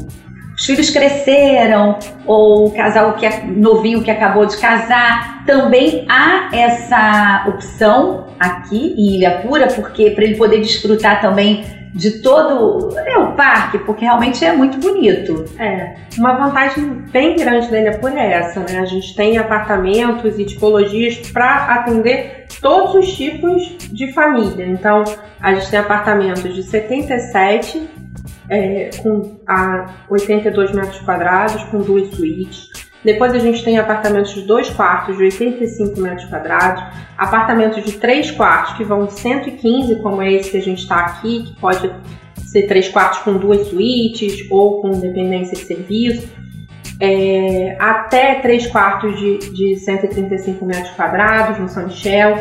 os 0.62 0.66
filhos 0.68 0.92
cresceram, 0.92 1.98
ou 2.28 2.68
o 2.68 2.72
casal 2.72 3.14
que 3.14 3.26
é 3.26 3.44
novinho 3.48 4.04
que 4.04 4.12
acabou 4.12 4.46
de 4.46 4.56
casar, 4.58 5.44
também 5.44 6.06
há 6.08 6.56
essa 6.56 7.46
opção 7.48 8.28
aqui 8.40 8.94
em 8.96 9.16
Ilha 9.16 9.40
Pura, 9.40 9.66
porque 9.70 10.12
para 10.12 10.24
ele 10.24 10.36
poder 10.36 10.62
desfrutar 10.62 11.20
também 11.20 11.66
de 11.96 12.22
todo 12.22 12.96
é, 12.96 13.18
o 13.18 13.32
parque, 13.32 13.80
porque 13.80 14.06
realmente 14.06 14.46
é 14.46 14.54
muito 14.54 14.78
bonito. 14.78 15.46
É, 15.58 15.96
uma 16.20 16.34
vantagem 16.34 16.86
bem 17.12 17.36
grande 17.36 17.68
da 17.72 17.80
Ilha 17.80 17.98
Pura 17.98 18.20
é 18.20 18.34
essa, 18.34 18.60
né? 18.60 18.78
A 18.78 18.86
gente 18.86 19.16
tem 19.16 19.40
apartamentos 19.40 20.38
e 20.38 20.46
tipologias 20.46 21.18
para 21.32 21.74
atender 21.74 22.46
todos 22.62 22.94
os 22.94 23.12
tipos 23.18 23.78
de 23.92 24.14
família. 24.14 24.68
Então, 24.68 25.04
a 25.42 25.56
gente 25.56 25.72
tem 25.72 25.80
apartamentos 25.80 26.54
de 26.54 26.62
77 26.62 27.90
é, 28.52 28.90
com 29.02 29.40
a 29.48 30.06
82 30.10 30.74
metros 30.74 31.00
quadrados, 31.00 31.64
com 31.64 31.80
duas 31.80 32.14
suítes. 32.14 32.70
Depois 33.04 33.34
a 33.34 33.40
gente 33.40 33.64
tem 33.64 33.80
apartamentos 33.80 34.34
de 34.34 34.42
dois 34.42 34.70
quartos 34.70 35.18
de 35.18 35.24
85 35.24 36.00
metros 36.00 36.26
quadrados, 36.26 36.84
apartamentos 37.18 37.84
de 37.84 37.94
três 37.94 38.30
quartos 38.30 38.74
que 38.74 38.84
vão 38.84 39.06
de 39.06 39.14
115, 39.14 39.96
como 40.02 40.22
é 40.22 40.34
esse 40.34 40.52
que 40.52 40.58
a 40.58 40.62
gente 40.62 40.84
está 40.84 40.98
aqui, 40.98 41.44
que 41.44 41.60
pode 41.60 41.90
ser 42.46 42.68
três 42.68 42.90
quartos 42.90 43.20
com 43.20 43.38
duas 43.38 43.68
suítes 43.68 44.46
ou 44.52 44.82
com 44.82 44.90
independência 44.90 45.58
de 45.58 45.64
serviço, 45.64 46.30
é, 47.00 47.78
até 47.80 48.36
três 48.36 48.68
quartos 48.68 49.18
de, 49.18 49.38
de 49.52 49.78
135 49.78 50.64
metros 50.64 50.92
quadrados 50.92 51.58
no 51.58 51.70
São 51.70 51.88
Michel 51.88 52.38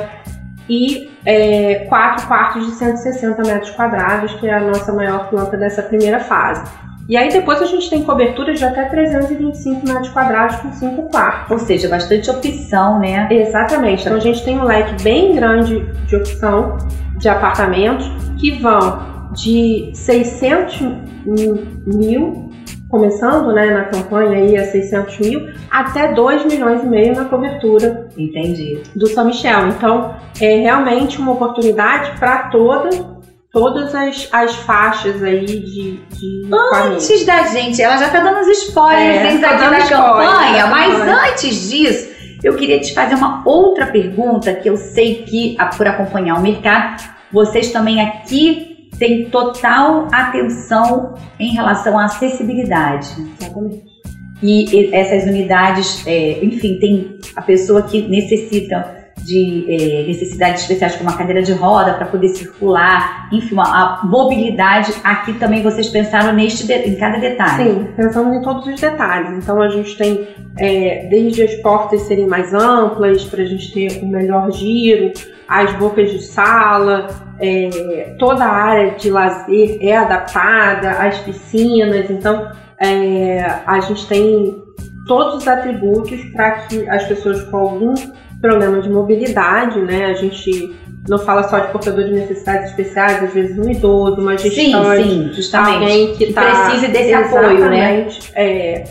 e 0.71 1.11
é, 1.27 1.87
quatro 1.89 2.29
quartos 2.29 2.65
de 2.65 2.73
160 2.73 3.43
metros 3.43 3.71
quadrados, 3.73 4.33
que 4.35 4.47
é 4.47 4.55
a 4.55 4.61
nossa 4.61 4.93
maior 4.93 5.29
planta 5.29 5.57
dessa 5.57 5.83
primeira 5.83 6.21
fase. 6.21 6.71
E 7.09 7.17
aí 7.17 7.29
depois 7.29 7.61
a 7.61 7.67
gente 7.67 7.91
tem 7.91 8.05
coberturas 8.05 8.61
de 8.61 8.65
até 8.65 8.85
325 8.85 9.85
metros 9.85 10.11
quadrados 10.11 10.57
com 10.61 10.73
cinco 10.73 11.03
quartos. 11.11 11.51
Ou 11.51 11.59
seja, 11.59 11.89
bastante 11.89 12.31
opção, 12.31 13.01
né? 13.01 13.27
Exatamente. 13.33 14.03
Então 14.03 14.17
a 14.17 14.21
gente 14.21 14.45
tem 14.45 14.61
um 14.61 14.65
leque 14.65 15.03
bem 15.03 15.35
grande 15.35 15.81
de 16.07 16.15
opção 16.15 16.79
de 17.19 17.29
apartamentos 17.29 18.09
que 18.39 18.53
vão 18.53 19.29
de 19.33 19.91
600 19.93 20.81
mil 21.85 22.50
começando 22.91 23.53
né, 23.53 23.67
na 23.67 23.85
campanha 23.85 24.37
aí 24.39 24.57
a 24.57 24.65
600 24.65 25.19
mil, 25.21 25.49
até 25.71 26.13
2 26.13 26.45
milhões 26.47 26.83
e 26.83 26.87
meio 26.87 27.15
na 27.15 27.25
cobertura 27.25 28.09
Entendi. 28.19 28.83
do 28.97 29.07
São 29.07 29.25
Michel. 29.25 29.69
Então, 29.69 30.15
é 30.41 30.57
realmente 30.57 31.19
uma 31.19 31.33
oportunidade 31.33 32.19
para 32.19 32.49
toda, 32.51 32.91
todas 33.53 33.95
as, 33.95 34.29
as 34.33 34.57
faixas 34.57 35.23
aí 35.23 35.47
de, 35.47 35.97
de 35.99 36.49
Antes 36.53 37.07
família. 37.07 37.27
da 37.27 37.43
gente, 37.45 37.81
ela 37.81 37.97
já 37.97 38.07
está 38.07 38.21
dando 38.21 38.41
os 38.41 38.49
spoilers 38.49 39.37
é, 39.37 39.39
tá 39.39 39.51
aqui 39.51 39.71
na 39.71 39.89
campanha, 39.89 40.67
mas 40.67 41.01
antes 41.01 41.71
disso, 41.71 42.11
eu 42.43 42.57
queria 42.57 42.81
te 42.81 42.93
fazer 42.93 43.15
uma 43.15 43.43
outra 43.45 43.87
pergunta 43.87 44.53
que 44.53 44.69
eu 44.69 44.77
sei 44.77 45.23
que, 45.23 45.57
por 45.77 45.87
acompanhar 45.87 46.37
o 46.37 46.43
mercado, 46.43 47.05
vocês 47.31 47.71
também 47.71 48.01
aqui 48.01 48.70
tem 49.01 49.31
total 49.31 50.07
atenção 50.13 51.15
em 51.39 51.55
relação 51.55 51.99
à 51.99 52.05
acessibilidade. 52.05 53.09
Exatamente. 53.41 53.83
E 54.43 54.95
essas 54.95 55.25
unidades, 55.25 56.07
é, 56.07 56.45
enfim, 56.45 56.79
tem 56.79 57.19
a 57.35 57.43
pessoa 57.43 57.83
que 57.83 58.03
necessita 58.03 59.00
de 59.25 59.67
é, 59.69 60.07
necessidades 60.07 60.63
especiais, 60.63 60.97
como 60.97 61.09
uma 61.09 61.17
cadeira 61.17 61.43
de 61.43 61.53
roda 61.53 61.95
para 61.95 62.07
poder 62.07 62.29
circular, 62.29 63.29
enfim, 63.33 63.57
a, 63.59 64.01
mobilidade. 64.05 64.93
Aqui 65.05 65.35
também 65.35 65.63
vocês 65.63 65.89
pensaram 65.89 66.33
neste 66.33 66.71
em 66.73 66.97
cada 66.97 67.19
detalhe. 67.19 67.71
Sim, 67.71 67.89
pensamos 67.97 68.37
em 68.37 68.43
todos 68.43 68.67
os 68.67 68.81
detalhes. 68.81 69.39
Então 69.39 69.61
a 69.61 69.69
gente 69.69 69.97
tem 69.97 70.29
é, 70.59 71.07
desde 71.11 71.43
as 71.43 71.55
portas 71.57 72.03
serem 72.03 72.27
mais 72.27 72.53
amplas 72.53 73.25
para 73.25 73.43
a 73.43 73.47
gente 73.47 73.73
ter 73.73 74.03
um 74.03 74.09
melhor 74.09 74.51
giro, 74.53 75.13
as 75.49 75.73
bocas 75.77 76.11
de 76.11 76.23
sala, 76.23 77.09
é, 77.41 78.15
toda 78.19 78.45
a 78.45 78.53
área 78.53 78.91
de 78.93 79.11
lazer 79.11 79.79
é 79.81 79.97
adaptada, 79.97 80.91
as 80.91 81.19
piscinas. 81.19 82.09
Então 82.11 82.51
a 83.67 83.81
gente 83.81 84.07
tem 84.07 84.57
todos 85.07 85.35
os 85.35 85.49
atributos 85.49 86.23
para 86.33 86.53
que 86.61 86.89
as 86.89 87.05
pessoas 87.05 87.43
com 87.45 87.57
algum 87.57 87.95
problema 88.41 88.81
de 88.81 88.89
mobilidade, 88.89 89.81
né? 89.81 90.07
A 90.07 90.15
gente 90.15 90.75
não 91.09 91.19
fala 91.19 91.49
só 91.49 91.59
de 91.59 91.73
portador 91.73 92.05
de 92.05 92.13
necessidades 92.13 92.71
especiais, 92.71 93.23
às 93.23 93.33
vezes 93.33 93.59
um 93.59 93.71
idoso, 93.71 94.21
uma 94.21 94.37
gestante, 94.37 94.55
sim, 94.55 95.43
sim, 95.43 95.55
alguém 95.55 96.15
que, 96.15 96.27
que 96.27 96.33
tá, 96.33 96.43
precise 96.43 96.89
desse 96.89 97.15
apoio, 97.15 97.69
né? 97.69 98.07
É, 98.35 98.85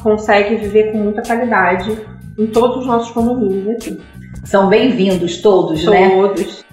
consegue 0.00 0.56
viver 0.56 0.92
com 0.92 0.98
muita 0.98 1.22
qualidade 1.22 1.96
em 2.38 2.46
todos 2.46 2.78
os 2.78 2.86
nossos 2.86 3.10
condomínios 3.10 3.68
aqui. 3.76 4.00
São 4.44 4.68
bem-vindos 4.68 5.40
todos, 5.40 5.84
todos, 5.84 6.00
né? 6.00 6.10
Todos. 6.10 6.64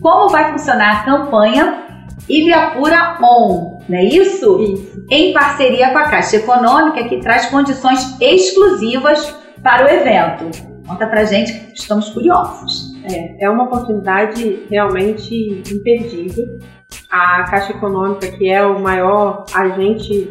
Como 0.00 0.28
vai 0.28 0.52
funcionar 0.52 1.00
a 1.00 1.04
campanha 1.04 1.84
Ilhapura 2.28 3.18
On, 3.22 3.82
não 3.88 3.98
é 3.98 4.04
isso? 4.04 4.60
Isso. 4.60 5.04
Em 5.10 5.32
parceria 5.32 5.90
com 5.90 5.98
a 5.98 6.04
Caixa 6.04 6.36
Econômica, 6.36 7.04
que 7.04 7.20
traz 7.20 7.46
condições 7.46 8.16
exclusivas 8.20 9.34
para 9.62 9.84
o 9.84 9.88
evento. 9.88 10.73
Conta 10.86 11.06
pra 11.06 11.24
gente, 11.24 11.72
estamos 11.74 12.10
curiosos. 12.10 12.92
É, 13.04 13.44
é 13.44 13.50
uma 13.50 13.64
oportunidade 13.64 14.66
realmente 14.70 15.62
imperdível. 15.72 16.58
A 17.10 17.44
Caixa 17.44 17.72
Econômica, 17.72 18.30
que 18.32 18.48
é 18.48 18.64
o 18.64 18.80
maior 18.80 19.44
agente 19.54 20.28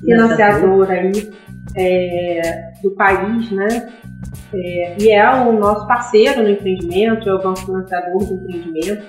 financiador 0.00 0.90
aí 0.90 1.32
é, 1.76 2.72
do 2.82 2.90
país, 2.92 3.50
né? 3.50 3.92
É, 4.52 4.96
e 4.98 5.10
é 5.10 5.28
o 5.30 5.52
nosso 5.52 5.86
parceiro 5.86 6.42
no 6.42 6.48
empreendimento, 6.48 7.28
é 7.28 7.34
o 7.34 7.42
banco 7.42 7.60
financiador 7.60 8.24
do 8.24 8.34
empreendimento. 8.34 9.04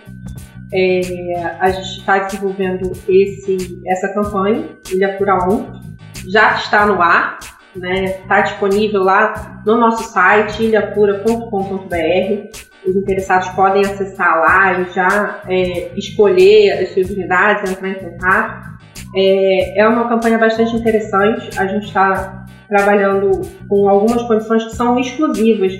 É, 0.74 1.36
a 1.60 1.70
gente 1.72 2.00
está 2.00 2.20
desenvolvendo 2.20 2.92
esse, 3.08 3.82
essa 3.88 4.14
campanha, 4.14 4.70
Ilha 4.92 5.18
Pura 5.18 5.48
1, 5.48 5.86
já 6.28 6.56
está 6.56 6.86
no 6.86 7.02
ar, 7.02 7.38
né? 7.76 8.06
Está 8.06 8.42
disponível 8.42 9.04
lá 9.04 9.62
no 9.66 9.78
nosso 9.78 10.12
site 10.12 10.64
ilhapura.com.br. 10.64 12.66
Os 12.86 12.96
interessados 12.96 13.50
podem 13.50 13.82
acessar 13.82 14.40
lá 14.40 14.80
e 14.80 14.94
já 14.94 15.42
é, 15.48 15.92
escolher 15.98 16.84
as 16.84 16.94
suas 16.94 17.10
unidades, 17.10 17.72
entrar 17.72 17.90
em 17.90 17.96
contato. 17.96 18.76
É, 19.16 19.82
é 19.82 19.88
uma 19.88 20.08
campanha 20.08 20.38
bastante 20.38 20.76
interessante. 20.76 21.58
A 21.58 21.66
gente 21.66 21.88
está 21.88 22.46
trabalhando 22.68 23.42
com 23.68 23.90
algumas 23.90 24.22
condições 24.24 24.66
que 24.66 24.76
são 24.76 25.00
exclusivas 25.00 25.74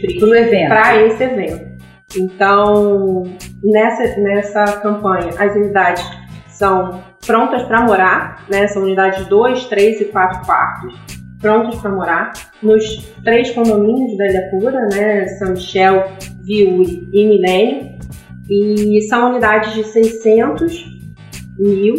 para 0.68 1.02
esse 1.04 1.24
evento. 1.24 1.76
Então, 2.18 3.24
nessa, 3.64 4.20
nessa 4.20 4.64
campanha, 4.80 5.30
as 5.38 5.56
unidades 5.56 6.06
são 6.48 7.04
prontas 7.26 7.64
para 7.64 7.82
morar, 7.82 8.46
né? 8.50 8.68
São 8.68 8.84
unidades 8.84 9.26
2, 9.28 9.66
3 9.66 10.02
e 10.02 10.06
4 10.06 10.46
quartos 10.46 11.25
prontos 11.40 11.80
para 11.80 11.92
morar 11.92 12.34
nos 12.62 12.84
três 13.24 13.52
condomínios 13.52 14.18
da 14.18 14.28
Ilha 14.28 14.50
Pura, 14.50 14.80
né? 14.92 15.28
São 15.28 15.52
Michel, 15.52 16.12
Viúri 16.44 17.08
e 17.14 17.26
Milênio. 17.26 17.96
E 18.50 19.02
são 19.10 19.32
unidades 19.32 19.74
de 19.74 19.84
600 19.84 20.86
mil 21.58 21.96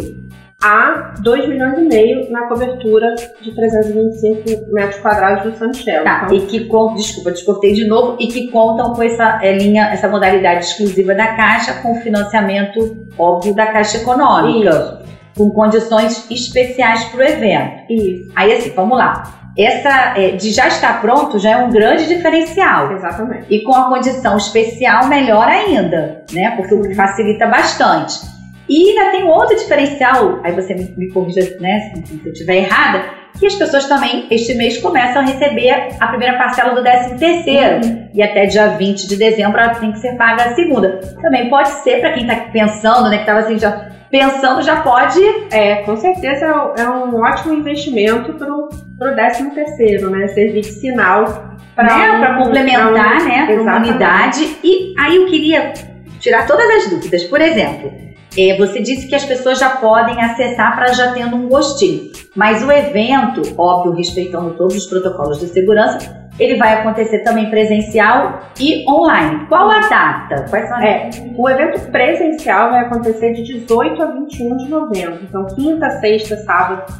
a 0.63 1.13
2 1.19 1.49
milhões 1.49 1.77
e 1.77 1.81
meio 1.81 2.31
na 2.31 2.47
cobertura 2.47 3.13
de 3.41 3.51
325 3.53 4.73
metros 4.73 4.99
quadrados 5.01 5.43
do 5.43 5.57
São 5.57 5.67
Michel. 5.67 6.03
Tá, 6.03 6.23
então, 6.25 6.37
e 6.37 6.41
que 6.47 6.65
contam, 6.65 6.95
desculpa, 6.95 7.31
descortei 7.31 7.73
de 7.73 7.85
novo, 7.85 8.17
e 8.19 8.27
que 8.27 8.49
contam 8.49 8.93
com 8.93 9.03
essa 9.03 9.39
é, 9.43 9.55
linha, 9.55 9.89
essa 9.91 10.07
modalidade 10.07 10.65
exclusiva 10.65 11.13
da 11.13 11.35
Caixa 11.35 11.73
com 11.81 11.95
financiamento 11.95 13.07
óbvio 13.17 13.53
da 13.53 13.67
Caixa 13.67 13.97
Econômica. 13.97 14.69
Isso 14.69 15.06
com 15.37 15.49
condições 15.51 16.29
especiais 16.31 17.05
para 17.05 17.19
o 17.19 17.23
evento. 17.23 17.91
Isso. 17.91 18.31
Aí 18.35 18.53
assim, 18.53 18.71
vamos 18.71 18.97
lá. 18.97 19.51
Essa 19.57 20.13
é, 20.15 20.31
de 20.31 20.51
já 20.51 20.67
estar 20.67 21.01
pronto 21.01 21.39
já 21.39 21.51
é 21.51 21.57
um 21.57 21.71
grande 21.71 22.07
diferencial. 22.07 22.91
Exatamente. 22.91 23.45
E 23.49 23.63
com 23.63 23.73
a 23.73 23.89
condição 23.89 24.37
especial, 24.37 25.07
melhor 25.07 25.47
ainda, 25.47 26.23
né? 26.31 26.51
Porque 26.55 26.93
facilita 26.93 27.47
bastante. 27.47 28.36
E 28.69 28.89
ainda 28.89 29.11
tem 29.11 29.23
outro 29.23 29.55
diferencial, 29.55 30.39
aí 30.43 30.51
você 30.51 30.73
me, 30.73 30.93
me 30.97 31.11
corrija 31.11 31.41
né, 31.59 31.91
se 32.05 32.21
eu 32.25 32.31
estiver 32.31 32.57
errada, 32.57 33.03
que 33.39 33.45
as 33.45 33.55
pessoas 33.55 33.85
também, 33.85 34.25
este 34.31 34.55
mês, 34.55 34.77
começam 34.79 35.21
a 35.21 35.25
receber 35.25 35.95
a 35.99 36.07
primeira 36.07 36.37
parcela 36.37 36.73
do 36.73 36.81
13 36.81 37.17
terceiro. 37.17 37.85
Uhum. 37.85 38.09
E 38.13 38.23
até 38.23 38.45
dia 38.47 38.69
20 38.69 39.07
de 39.07 39.15
dezembro 39.15 39.59
ela 39.59 39.75
tem 39.75 39.91
que 39.91 39.99
ser 39.99 40.15
paga 40.17 40.45
a 40.45 40.55
segunda. 40.55 40.99
Também 41.21 41.49
pode 41.49 41.69
ser, 41.69 41.99
para 41.99 42.13
quem 42.13 42.23
está 42.23 42.35
pensando, 42.51 43.09
né, 43.09 43.17
que 43.17 43.21
estava 43.21 43.39
assim, 43.39 43.59
já 43.59 43.91
pensando 44.09 44.61
já 44.61 44.81
pode. 44.81 45.19
É, 45.51 45.75
com 45.77 45.95
certeza 45.97 46.45
é 46.77 46.89
um 46.89 47.15
ótimo 47.21 47.53
investimento 47.53 48.33
para 48.33 48.51
o 48.53 48.69
13 49.15 49.51
terceiro, 49.51 50.09
né? 50.09 50.27
Servir 50.29 50.61
de 50.61 50.71
sinal 50.71 51.57
para 51.75 51.97
né? 51.97 52.31
um, 52.31 52.43
complementar, 52.43 53.21
um, 53.21 53.25
né? 53.25 53.45
Para 53.63 53.77
unidade. 53.77 54.57
E 54.63 54.93
aí 54.97 55.15
eu 55.15 55.27
queria 55.27 55.73
tirar 56.19 56.47
todas 56.47 56.67
as 56.69 56.89
dúvidas. 56.89 57.23
Por 57.25 57.39
exemplo, 57.39 57.91
é, 57.93 58.07
você 58.57 58.81
disse 58.81 59.07
que 59.07 59.15
as 59.15 59.25
pessoas 59.25 59.59
já 59.59 59.77
podem 59.77 60.21
acessar 60.21 60.75
para 60.75 60.93
já 60.93 61.11
tendo 61.11 61.35
um 61.35 61.49
gostinho. 61.49 62.11
Mas 62.35 62.63
o 62.63 62.71
evento, 62.71 63.41
óbvio, 63.57 63.93
respeitando 63.93 64.53
todos 64.55 64.75
os 64.75 64.85
protocolos 64.85 65.39
de 65.39 65.47
segurança, 65.47 66.29
ele 66.39 66.55
vai 66.57 66.73
acontecer 66.73 67.23
também 67.23 67.49
presencial 67.49 68.39
e 68.59 68.85
online. 68.87 69.47
Qual 69.47 69.69
a 69.71 69.79
data? 69.79 70.45
Quais 70.49 70.69
são 70.69 70.77
é, 70.77 71.09
o 71.35 71.49
evento 71.49 71.91
presencial 71.91 72.69
vai 72.69 72.81
acontecer 72.81 73.33
de 73.33 73.43
18 73.43 74.01
a 74.01 74.05
21 74.05 74.57
de 74.57 74.69
novembro. 74.69 75.19
Então, 75.23 75.47
quinta, 75.47 75.89
sexta, 75.99 76.37
sábado 76.37 76.93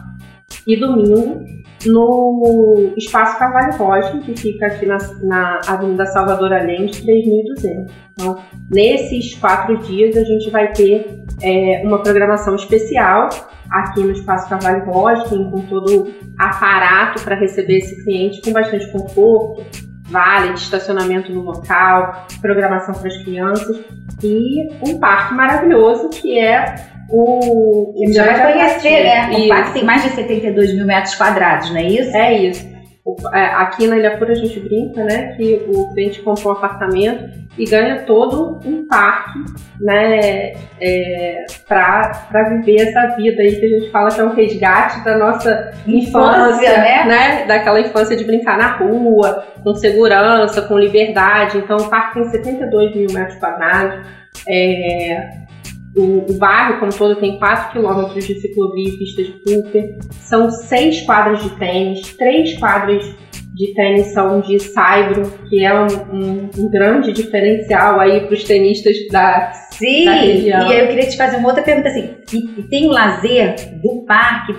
e 0.66 0.76
domingo 0.76 1.46
no 1.88 2.94
Espaço 2.98 3.38
Carvalho 3.40 3.78
Rocha, 3.78 4.18
que 4.20 4.36
fica 4.36 4.68
aqui 4.68 4.86
na, 4.86 4.98
na 5.24 5.62
Avenida 5.68 6.06
Salvador 6.06 6.54
Allende, 6.54 7.02
3200. 7.02 7.92
Então, 8.14 8.38
nesses 8.70 9.36
quatro 9.36 9.78
dias, 9.78 10.16
a 10.18 10.24
gente 10.24 10.50
vai 10.50 10.72
ter 10.72 11.24
é, 11.42 11.82
uma 11.84 12.02
programação 12.02 12.56
especial 12.56 13.30
aqui 13.70 14.02
no 14.02 14.12
Espaço 14.12 14.50
Carvalho 14.50 14.86
Rocha, 14.86 15.30
com 15.30 15.62
todo 15.62 16.14
aparato 16.38 17.22
para 17.24 17.36
receber 17.36 17.78
esse 17.78 18.04
cliente 18.04 18.42
com 18.42 18.52
bastante 18.52 18.92
conforto, 18.92 19.66
vale 20.10 20.54
de 20.54 20.60
estacionamento 20.60 21.32
no 21.32 21.42
local, 21.42 22.26
programação 22.42 22.96
para 22.96 23.08
as 23.08 23.18
crianças 23.18 23.78
e 24.24 24.68
um 24.88 25.00
parque 25.00 25.34
maravilhoso 25.34 26.10
que 26.10 26.38
é 26.40 26.97
o. 27.10 27.94
A 27.96 28.00
gente 28.00 28.14
já 28.14 28.26
vai 28.26 28.54
conhecer, 28.54 29.04
né? 29.04 29.30
O 29.38 29.48
parque 29.48 29.74
tem 29.74 29.84
mais 29.84 30.04
de 30.04 30.10
72 30.10 30.76
mil 30.76 30.86
metros 30.86 31.16
quadrados, 31.16 31.70
não 31.70 31.78
é 31.78 31.84
isso? 31.84 32.16
É 32.16 32.34
isso. 32.34 32.78
É, 33.34 33.46
aqui 33.46 33.88
na 33.88 33.98
Ilha 33.98 34.18
Pura 34.18 34.34
a 34.34 34.36
gente 34.36 34.60
brinca, 34.60 35.02
né, 35.02 35.34
que 35.38 35.66
o 35.70 35.94
cliente 35.94 36.22
comprou 36.22 36.54
um 36.54 36.58
apartamento 36.58 37.30
e 37.58 37.64
ganha 37.64 38.02
todo 38.02 38.60
um 38.66 38.86
parque, 38.86 39.40
né, 39.80 40.52
é, 40.82 41.46
para 41.66 42.50
viver 42.50 42.82
essa 42.82 43.16
vida 43.16 43.42
aí 43.42 43.56
que 43.56 43.66
a 43.66 43.70
gente 43.70 43.92
fala 43.92 44.12
que 44.12 44.20
é 44.20 44.24
um 44.26 44.36
resgate 44.36 45.06
da 45.06 45.18
nossa 45.18 45.72
infância, 45.88 46.44
infância 46.44 46.78
né? 46.80 47.06
né, 47.06 47.46
daquela 47.46 47.80
infância 47.80 48.16
de 48.16 48.26
brincar 48.26 48.58
na 48.58 48.76
rua, 48.76 49.46
com 49.64 49.74
segurança, 49.74 50.62
com 50.64 50.78
liberdade. 50.78 51.60
Então 51.60 51.78
o 51.78 51.90
parque 51.90 52.16
tem 52.16 52.30
72 52.30 52.94
mil 52.94 53.08
metros 53.14 53.40
quadrados. 53.40 54.06
É, 54.48 55.47
o, 55.98 56.26
o, 56.30 56.38
bairro, 56.38 56.80
como 56.80 56.94
todo, 56.94 57.16
tem 57.16 57.40
4 57.40 57.72
quilômetros 57.72 58.26
de 58.26 58.40
ciclovia 58.40 58.90
e 58.90 58.98
pista 58.98 59.24
de 59.24 59.32
Cooper. 59.44 59.98
São 60.22 60.50
seis 60.52 61.02
quadras 61.02 61.42
de 61.44 61.50
tênis, 61.58 62.16
três 62.16 62.58
quadras 62.58 63.04
de 63.56 63.74
tênis 63.74 64.14
são 64.14 64.40
de 64.40 64.60
saibro, 64.60 65.32
que 65.50 65.66
é 65.66 65.74
um, 65.74 65.88
um, 66.14 66.50
um 66.58 66.70
grande 66.70 67.12
diferencial 67.12 68.00
aí 68.00 68.22
para 68.22 68.34
os 68.36 68.44
tenistas 68.44 68.96
da, 69.12 69.52
Sim, 69.72 70.06
da 70.06 70.14
região. 70.14 70.72
e 70.72 70.80
eu 70.80 70.88
queria 70.88 71.10
te 71.10 71.18
fazer 71.18 71.38
uma 71.38 71.48
outra 71.48 71.64
pergunta 71.64 71.90
assim, 71.90 72.16
e, 72.32 72.60
e 72.60 72.64
tem 72.64 72.86
o 72.88 72.92
lazer 72.92 73.56
do 73.82 74.06
parque 74.06 74.56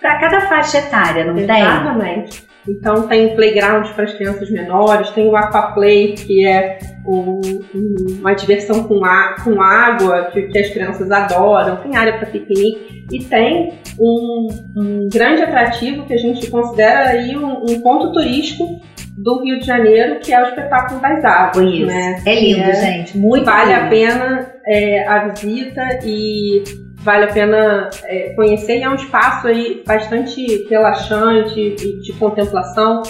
para 0.00 0.18
cada 0.18 0.40
faixa 0.42 0.78
etária, 0.78 1.24
não 1.24 1.36
Exatamente. 1.36 1.46
tem? 1.46 1.62
Exatamente. 1.62 2.47
Então 2.68 3.08
tem 3.08 3.34
playground 3.34 3.88
para 3.94 4.04
as 4.04 4.12
crianças 4.12 4.50
menores, 4.50 5.10
tem 5.10 5.26
o 5.26 5.36
aquaplay, 5.36 6.12
que 6.12 6.46
é 6.46 6.78
um, 7.06 7.40
um, 7.74 8.18
uma 8.20 8.34
diversão 8.34 8.84
com, 8.84 9.04
a, 9.04 9.36
com 9.42 9.60
água, 9.62 10.28
que, 10.32 10.42
que, 10.42 10.58
as 10.58 10.68
crianças 10.68 11.10
adoram, 11.10 11.76
tem 11.76 11.96
área 11.96 12.18
para 12.18 12.26
piquenique 12.26 13.06
e 13.10 13.24
tem 13.24 13.72
um, 13.98 14.48
um, 14.76 15.08
grande 15.10 15.42
atrativo 15.42 16.04
que 16.04 16.12
a 16.12 16.18
gente 16.18 16.50
considera 16.50 17.10
aí 17.10 17.34
um, 17.34 17.80
ponto 17.80 18.12
turístico 18.12 18.80
do 19.16 19.42
Rio 19.42 19.58
de 19.58 19.66
Janeiro, 19.66 20.20
que 20.20 20.32
é 20.32 20.40
o 20.40 20.48
espetáculo 20.48 21.00
das 21.00 21.24
águas. 21.24 21.64
Isso. 21.64 21.86
Né? 21.86 22.22
É 22.26 22.34
lindo, 22.40 22.60
é, 22.60 22.74
gente. 22.74 23.16
Muito 23.16 23.44
Vale 23.44 23.72
lindo. 23.72 23.86
a 23.86 23.88
pena 23.88 24.52
é, 24.66 25.08
a 25.08 25.28
visita 25.28 26.00
e 26.04 26.62
vale 26.98 27.24
a 27.24 27.32
pena 27.32 27.90
é, 28.04 28.34
conhecer 28.34 28.78
e 28.78 28.82
é 28.82 28.88
um 28.88 28.94
espaço 28.94 29.46
aí 29.46 29.82
bastante 29.86 30.66
relaxante 30.68 31.60
e 31.60 32.00
de 32.00 32.12
contemplação 32.14 33.02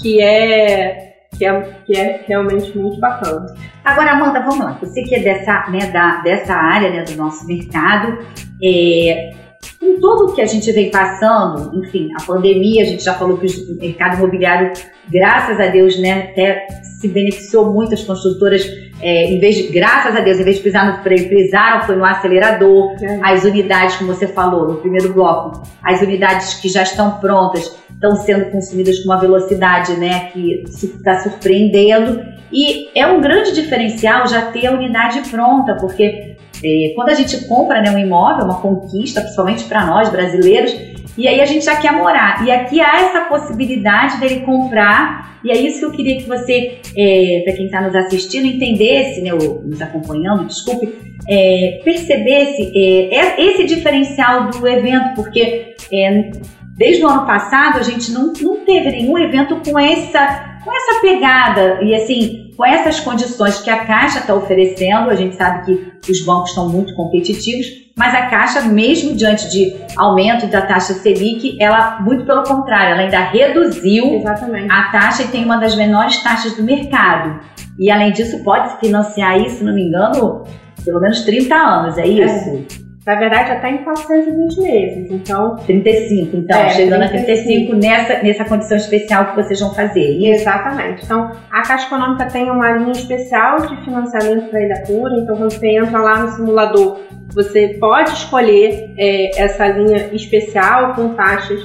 que 0.00 0.20
é 0.20 1.12
que 1.36 1.46
é, 1.46 1.60
que 1.86 1.96
é 1.96 2.24
realmente 2.28 2.76
muito 2.76 3.00
bacana. 3.00 3.46
Agora, 3.82 4.12
Amanda, 4.12 4.40
vamos 4.40 4.64
lá. 4.64 4.78
Você 4.80 5.02
que 5.02 5.14
é 5.14 5.20
dessa, 5.20 5.70
né, 5.70 5.90
da, 5.90 6.20
dessa 6.20 6.54
área 6.54 6.90
né, 6.90 7.04
do 7.04 7.16
nosso 7.16 7.46
mercado, 7.46 8.18
é, 8.62 9.32
com 9.80 10.00
tudo 10.00 10.34
que 10.34 10.42
a 10.42 10.46
gente 10.46 10.70
vem 10.72 10.90
passando, 10.90 11.76
enfim, 11.82 12.10
a 12.20 12.22
pandemia, 12.24 12.82
a 12.82 12.86
gente 12.86 13.02
já 13.02 13.14
falou 13.14 13.38
que 13.38 13.46
o 13.46 13.76
mercado 13.76 14.18
imobiliário, 14.18 14.72
graças 15.10 15.58
a 15.58 15.66
Deus, 15.68 15.98
né, 15.98 16.28
até 16.30 16.66
se 16.82 17.08
beneficiou 17.08 17.72
muito, 17.72 17.94
as 17.94 18.04
construtoras, 18.04 18.64
é, 19.02 19.24
em 19.24 19.40
vez 19.40 19.56
de, 19.56 19.68
graças 19.68 20.14
a 20.14 20.20
Deus, 20.20 20.38
em 20.38 20.44
vez 20.44 20.56
de 20.58 20.62
pisar 20.62 20.86
no 20.96 21.02
freio, 21.02 21.28
pisaram, 21.28 21.82
foi 21.82 21.96
no 21.96 22.04
acelerador, 22.04 22.94
é. 23.02 23.18
as 23.22 23.42
unidades, 23.42 23.96
como 23.96 24.14
você 24.14 24.28
falou 24.28 24.68
no 24.68 24.76
primeiro 24.76 25.12
bloco, 25.12 25.60
as 25.82 26.00
unidades 26.00 26.54
que 26.54 26.68
já 26.68 26.82
estão 26.82 27.18
prontas, 27.18 27.76
estão 27.92 28.14
sendo 28.16 28.50
consumidas 28.50 29.00
com 29.00 29.06
uma 29.06 29.18
velocidade, 29.18 29.94
né, 29.94 30.30
que 30.32 30.62
está 30.64 31.20
surpreendendo, 31.20 32.24
e 32.52 32.96
é 32.98 33.06
um 33.06 33.20
grande 33.20 33.52
diferencial 33.52 34.26
já 34.28 34.42
ter 34.42 34.66
a 34.66 34.72
unidade 34.72 35.28
pronta, 35.28 35.76
porque 35.80 36.36
é, 36.64 36.92
quando 36.94 37.08
a 37.08 37.14
gente 37.14 37.44
compra 37.46 37.82
né, 37.82 37.90
um 37.90 37.98
imóvel, 37.98 38.44
uma 38.44 38.60
conquista, 38.60 39.20
principalmente 39.20 39.64
para 39.64 39.84
nós 39.84 40.08
brasileiros, 40.10 40.72
e 41.16 41.28
aí 41.28 41.40
a 41.40 41.44
gente 41.44 41.64
já 41.64 41.76
quer 41.76 41.92
morar. 41.92 42.44
E 42.46 42.50
aqui 42.50 42.80
há 42.80 43.00
essa 43.00 43.20
possibilidade 43.22 44.18
dele 44.18 44.40
comprar, 44.40 45.38
e 45.44 45.50
é 45.50 45.56
isso 45.56 45.80
que 45.80 45.84
eu 45.84 45.92
queria 45.92 46.16
que 46.16 46.28
você, 46.28 46.78
é, 46.96 47.42
para 47.44 47.54
quem 47.54 47.66
está 47.66 47.80
nos 47.80 47.94
assistindo, 47.94 48.46
entendesse, 48.46 49.20
né, 49.20 49.32
ou 49.34 49.62
nos 49.62 49.82
acompanhando, 49.82 50.46
desculpe, 50.46 50.92
é, 51.28 51.80
percebesse 51.84 52.72
é, 52.74 53.14
é, 53.14 53.46
esse 53.46 53.64
diferencial 53.64 54.50
do 54.50 54.66
evento, 54.66 55.14
porque 55.14 55.74
é, 55.92 56.30
desde 56.76 57.04
o 57.04 57.08
ano 57.08 57.26
passado 57.26 57.78
a 57.78 57.82
gente 57.82 58.10
não, 58.12 58.32
não 58.40 58.64
teve 58.64 58.90
nenhum 58.90 59.18
evento 59.18 59.60
com 59.64 59.78
essa, 59.78 60.60
com 60.64 60.74
essa 60.74 61.00
pegada, 61.00 61.82
e 61.82 61.94
assim, 61.94 62.50
com 62.56 62.64
essas 62.64 63.00
condições 63.00 63.60
que 63.60 63.70
a 63.70 63.84
Caixa 63.84 64.20
está 64.20 64.34
oferecendo, 64.34 65.10
a 65.10 65.14
gente 65.14 65.36
sabe 65.36 65.74
que 66.00 66.10
os 66.10 66.24
bancos 66.24 66.50
estão 66.50 66.68
muito 66.68 66.94
competitivos, 66.94 67.81
mas 67.96 68.14
a 68.14 68.26
Caixa, 68.26 68.62
mesmo 68.62 69.14
diante 69.14 69.50
de 69.50 69.76
aumento 69.96 70.46
da 70.46 70.62
taxa 70.62 70.94
Selic, 70.94 71.56
ela, 71.60 72.00
muito 72.00 72.24
pelo 72.24 72.42
contrário, 72.42 72.92
ela 72.92 73.02
ainda 73.02 73.20
reduziu 73.20 74.14
Exatamente. 74.14 74.70
a 74.72 74.90
taxa 74.90 75.24
e 75.24 75.28
tem 75.28 75.44
uma 75.44 75.58
das 75.58 75.76
menores 75.76 76.22
taxas 76.22 76.56
do 76.56 76.62
mercado. 76.62 77.40
E 77.78 77.90
além 77.90 78.12
disso, 78.12 78.42
pode 78.42 78.72
se 78.72 78.80
financiar 78.80 79.38
isso, 79.40 79.58
se 79.58 79.64
não 79.64 79.74
me 79.74 79.88
engano, 79.88 80.44
pelo 80.84 81.00
menos 81.00 81.20
30 81.22 81.54
anos, 81.54 81.98
é 81.98 82.06
isso? 82.06 82.81
Na 83.04 83.16
verdade, 83.16 83.50
até 83.50 83.68
em 83.70 83.78
420 83.78 84.60
meses. 84.60 85.10
Então, 85.10 85.56
35, 85.56 86.36
então, 86.36 86.56
é, 86.56 86.70
chegando 86.70 87.08
35. 87.08 87.18
a 87.18 87.24
35 87.24 87.74
nessa, 87.74 88.22
nessa 88.22 88.44
condição 88.44 88.76
especial 88.76 89.26
que 89.26 89.42
vocês 89.42 89.58
vão 89.58 89.74
fazer. 89.74 90.08
Isso? 90.08 90.42
Exatamente. 90.42 91.04
Então, 91.04 91.32
a 91.50 91.62
Caixa 91.62 91.86
Econômica 91.86 92.26
tem 92.26 92.48
uma 92.48 92.70
linha 92.70 92.92
especial 92.92 93.66
de 93.66 93.84
financiamento 93.84 94.50
para 94.50 94.60
Ilha 94.62 94.82
Pura. 94.86 95.16
Então, 95.16 95.36
quando 95.36 95.50
você 95.50 95.66
entra 95.66 96.00
lá 96.00 96.22
no 96.22 96.28
simulador, 96.30 97.00
você 97.34 97.76
pode 97.80 98.10
escolher 98.10 98.94
é, 98.96 99.42
essa 99.42 99.66
linha 99.66 100.10
especial 100.12 100.94
com 100.94 101.14
taxas 101.14 101.60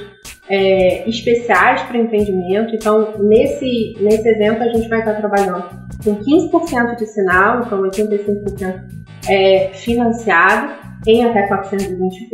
é, 0.48 1.08
especiais 1.08 1.82
para 1.82 1.98
empreendimento. 1.98 2.74
Então, 2.74 3.12
nesse, 3.20 3.96
nesse 4.00 4.28
exemplo, 4.28 4.64
a 4.64 4.68
gente 4.70 4.88
vai 4.88 4.98
estar 4.98 5.14
trabalhando 5.14 5.64
com 6.02 6.16
15% 6.16 6.96
de 6.96 7.06
sinal, 7.06 7.62
então 7.64 7.80
85% 7.82 8.74
é, 9.28 9.70
financiado 9.74 10.87
em 11.06 11.24
até 11.24 11.46
420 11.46 12.28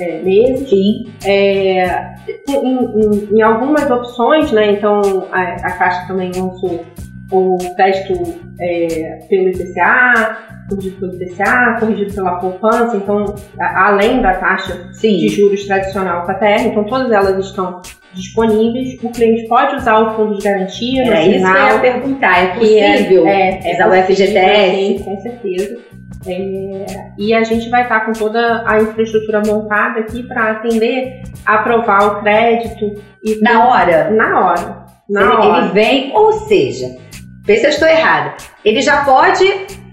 é, 0.00 0.22
meses. 0.22 0.68
Sim. 0.68 1.12
É, 1.24 2.14
em, 2.48 2.54
em, 2.54 3.36
em, 3.36 3.42
algumas 3.42 3.90
opções, 3.90 4.50
né? 4.52 4.72
Então 4.72 5.28
a, 5.30 5.42
a 5.42 5.72
Caixa 5.72 6.06
também 6.06 6.32
lançou 6.34 6.84
o 7.30 7.58
crédito 7.76 8.34
é, 8.60 9.18
pelo 9.28 9.48
IPCA, 9.48 10.38
corrigido 10.68 11.00
pelo 11.00 11.14
IPCA, 11.14 11.76
corrigido 11.80 12.14
pela 12.14 12.36
poupança, 12.36 12.96
então 12.96 13.34
a, 13.58 13.88
além 13.88 14.20
da 14.20 14.34
taxa 14.34 14.88
Sim. 14.92 15.16
de 15.16 15.28
juros 15.28 15.66
tradicional 15.66 16.26
KTR, 16.26 16.66
então 16.66 16.84
todas 16.84 17.10
elas 17.10 17.44
estão 17.44 17.80
disponíveis. 18.12 19.02
O 19.02 19.10
cliente 19.10 19.48
pode 19.48 19.76
usar 19.76 19.98
o 19.98 20.14
fundo 20.16 20.38
de 20.38 20.44
garantia. 20.44 21.02
É 21.02 21.28
isso 21.28 21.44
que 21.44 21.58
eu 21.58 21.66
ia 21.66 21.78
perguntar, 21.80 22.38
é, 22.38 22.44
é 22.44 22.46
possível 22.54 23.26
é, 23.26 23.60
é, 23.64 23.74
usar 23.74 23.88
o 23.88 24.02
FGTS? 24.04 24.76
Sim, 24.76 25.04
com 25.04 25.20
certeza. 25.20 25.78
É, 26.26 27.12
e 27.18 27.34
a 27.34 27.42
gente 27.42 27.68
vai 27.68 27.82
estar 27.82 28.00
com 28.00 28.12
toda 28.12 28.64
a 28.66 28.80
infraestrutura 28.80 29.42
montada 29.46 30.00
aqui 30.00 30.22
para 30.22 30.52
atender, 30.52 31.22
aprovar 31.44 32.06
o 32.06 32.20
crédito. 32.20 33.02
E 33.22 33.40
na 33.40 33.66
hora? 33.66 34.10
Na 34.10 34.40
hora. 34.40 34.84
Na 35.08 35.20
ele, 35.20 35.32
hora. 35.32 35.64
ele 35.64 35.72
vem, 35.72 36.12
ou 36.14 36.32
seja, 36.32 36.96
vê 37.44 37.56
se 37.56 37.66
eu 37.66 37.70
estou 37.70 37.88
errada. 37.88 38.34
Ele 38.64 38.80
já 38.80 39.04
pode, 39.04 39.44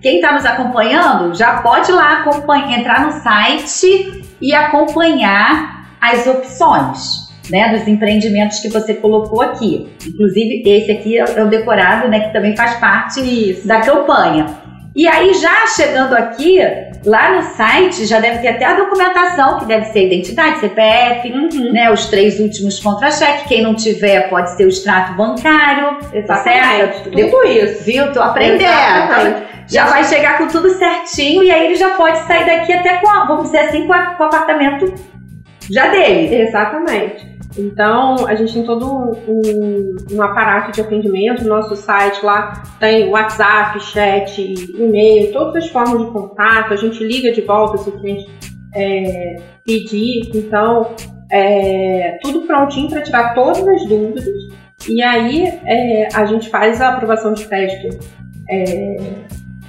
quem 0.02 0.16
está 0.16 0.34
nos 0.34 0.46
acompanhando, 0.46 1.36
já 1.36 1.62
pode 1.62 1.92
lá 1.92 2.22
acompanhar, 2.22 2.80
entrar 2.80 3.06
no 3.06 3.12
site 3.22 4.24
e 4.42 4.56
acompanhar 4.56 5.88
as 6.00 6.26
opções. 6.28 7.22
Né, 7.50 7.76
dos 7.76 7.86
empreendimentos 7.86 8.60
que 8.60 8.70
você 8.70 8.94
colocou 8.94 9.42
aqui. 9.42 9.92
Inclusive, 10.08 10.64
esse 10.66 10.90
aqui 10.90 11.18
é 11.18 11.44
o 11.44 11.50
decorado, 11.50 12.08
né, 12.08 12.22
que 12.22 12.32
também 12.32 12.56
faz 12.56 12.76
parte 12.76 13.20
Isso. 13.20 13.68
da 13.68 13.82
campanha. 13.82 14.61
E 14.94 15.08
aí, 15.08 15.34
já 15.34 15.68
chegando 15.68 16.14
aqui, 16.14 16.60
lá 17.06 17.36
no 17.36 17.44
site 17.56 18.06
já 18.06 18.20
deve 18.20 18.40
ter 18.40 18.50
até 18.50 18.66
a 18.66 18.74
documentação, 18.74 19.60
que 19.60 19.66
deve 19.66 19.86
ser 19.86 20.08
identidade, 20.08 20.60
CPF, 20.60 21.32
uhum. 21.32 21.72
né? 21.72 21.90
Os 21.92 22.08
três 22.08 22.40
últimos 22.40 22.80
contra-cheque. 22.80 23.48
Quem 23.48 23.62
não 23.62 23.74
tiver, 23.74 24.30
pode 24.30 24.52
ser 24.52 24.66
o 24.66 24.70
extrato 24.70 25.14
bancário. 25.14 25.98
Tá 26.28 26.38
certo? 26.38 27.10
Tudo 27.10 27.44
isso. 27.48 27.84
Viu? 27.84 28.12
Tô 28.12 28.22
aprendendo. 28.22 28.64
Exatamente. 28.64 29.52
Já 29.68 29.86
vai 29.86 30.04
chegar 30.04 30.38
com 30.38 30.48
tudo 30.48 30.70
certinho 30.72 31.44
e 31.44 31.50
aí 31.50 31.68
ele 31.68 31.76
já 31.76 31.92
pode 31.92 32.18
sair 32.28 32.46
daqui 32.46 32.74
até 32.74 32.98
com, 32.98 33.08
vamos 33.26 33.44
dizer 33.44 33.60
assim, 33.60 33.88
com, 33.88 33.94
a, 33.94 34.08
com 34.16 34.24
o 34.24 34.26
apartamento 34.26 34.94
já 35.72 35.88
dele. 35.88 36.36
Exatamente. 36.42 37.31
Então, 37.58 38.28
a 38.28 38.36
gente 38.36 38.54
tem 38.54 38.64
todo 38.64 38.86
um, 38.86 39.96
um, 40.12 40.22
aparato 40.22 40.72
de 40.72 40.82
atendimento. 40.82 41.44
No 41.44 41.50
nosso 41.50 41.76
site 41.76 42.24
lá 42.26 42.64
tem 42.80 43.10
WhatsApp, 43.10 43.80
chat, 43.82 44.42
e-mail, 44.42 45.32
todas 45.34 45.64
as 45.64 45.70
formas 45.70 46.06
de 46.06 46.12
contato. 46.12 46.74
A 46.74 46.78
gente 46.78 47.04
liga 47.04 47.32
de 47.32 47.42
volta 47.42 47.78
se 47.78 47.90
o 47.90 48.00
cliente 48.00 48.30
é, 48.74 49.36
pedir. 49.66 50.32
Então, 50.34 50.96
é, 51.32 52.20
tudo 52.22 52.42
prontinho 52.42 52.90
para 52.90 53.02
tirar 53.02 53.34
todas 53.34 53.68
as 53.68 53.86
dúvidas. 53.86 54.26
E 54.88 55.02
aí, 55.04 55.46
é, 55.66 56.08
a 56.14 56.26
gente 56.26 56.50
faz 56.50 56.82
a 56.82 56.90
aprovação 56.90 57.34
de 57.34 57.46
crédito 57.46 58.00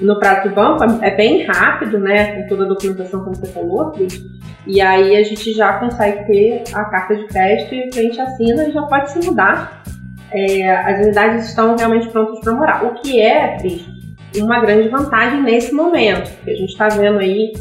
no 0.00 0.18
prazo 0.18 0.48
do 0.48 0.54
banco. 0.54 0.84
É 1.02 1.14
bem 1.14 1.44
rápido, 1.44 1.98
né? 1.98 2.42
Com 2.42 2.48
toda 2.48 2.64
a 2.64 2.68
documentação, 2.68 3.24
como 3.24 3.36
você 3.36 3.46
falou, 3.52 3.90
Cris. 3.90 4.22
E 4.66 4.80
aí 4.80 5.16
a 5.16 5.22
gente 5.22 5.52
já 5.52 5.74
consegue 5.74 6.24
ter 6.26 6.64
a 6.72 6.84
carta 6.84 7.16
de 7.16 7.26
crédito 7.26 7.74
e 7.74 7.86
o 7.86 7.90
cliente 7.90 8.20
assina 8.20 8.64
e 8.64 8.72
já 8.72 8.82
pode 8.82 9.10
se 9.10 9.18
mudar. 9.26 9.82
É, 10.32 10.70
as 10.70 11.00
unidades 11.04 11.46
estão 11.46 11.76
realmente 11.76 12.08
prontas 12.08 12.40
para 12.40 12.54
morar. 12.54 12.84
O 12.84 12.94
que 12.94 13.20
é, 13.20 13.56
Cris, 13.58 13.84
uma 14.36 14.60
grande 14.60 14.88
vantagem 14.88 15.42
nesse 15.42 15.74
momento, 15.74 16.30
porque 16.36 16.50
a 16.50 16.56
gente 16.56 16.70
está 16.70 16.88
vendo 16.88 17.18
aí 17.18 17.52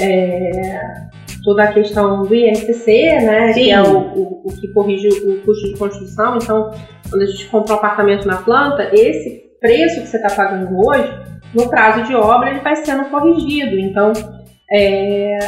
é, 0.00 1.04
toda 1.42 1.64
a 1.64 1.72
questão 1.72 2.22
do 2.22 2.34
INCC, 2.34 3.20
né, 3.22 3.52
Sim. 3.52 3.60
que 3.60 3.70
é 3.70 3.82
o, 3.82 3.98
o, 3.98 4.42
o, 4.44 4.52
que 4.52 4.68
corrige 4.68 5.08
o 5.08 5.40
custo 5.42 5.68
de 5.68 5.78
construção. 5.78 6.36
Então, 6.36 6.70
quando 7.10 7.22
a 7.22 7.26
gente 7.26 7.46
compra 7.46 7.74
um 7.74 7.76
apartamento 7.76 8.26
na 8.26 8.36
planta, 8.36 8.90
esse 8.92 9.42
preço 9.60 10.00
que 10.02 10.08
você 10.08 10.16
está 10.16 10.30
pagando 10.34 10.76
hoje, 10.76 11.12
no 11.54 11.68
prazo 11.68 12.04
de 12.04 12.14
obra, 12.14 12.50
ele 12.50 12.60
vai 12.60 12.76
sendo 12.76 13.04
corrigido. 13.06 13.78
Então, 13.78 14.12
é, 14.70 15.38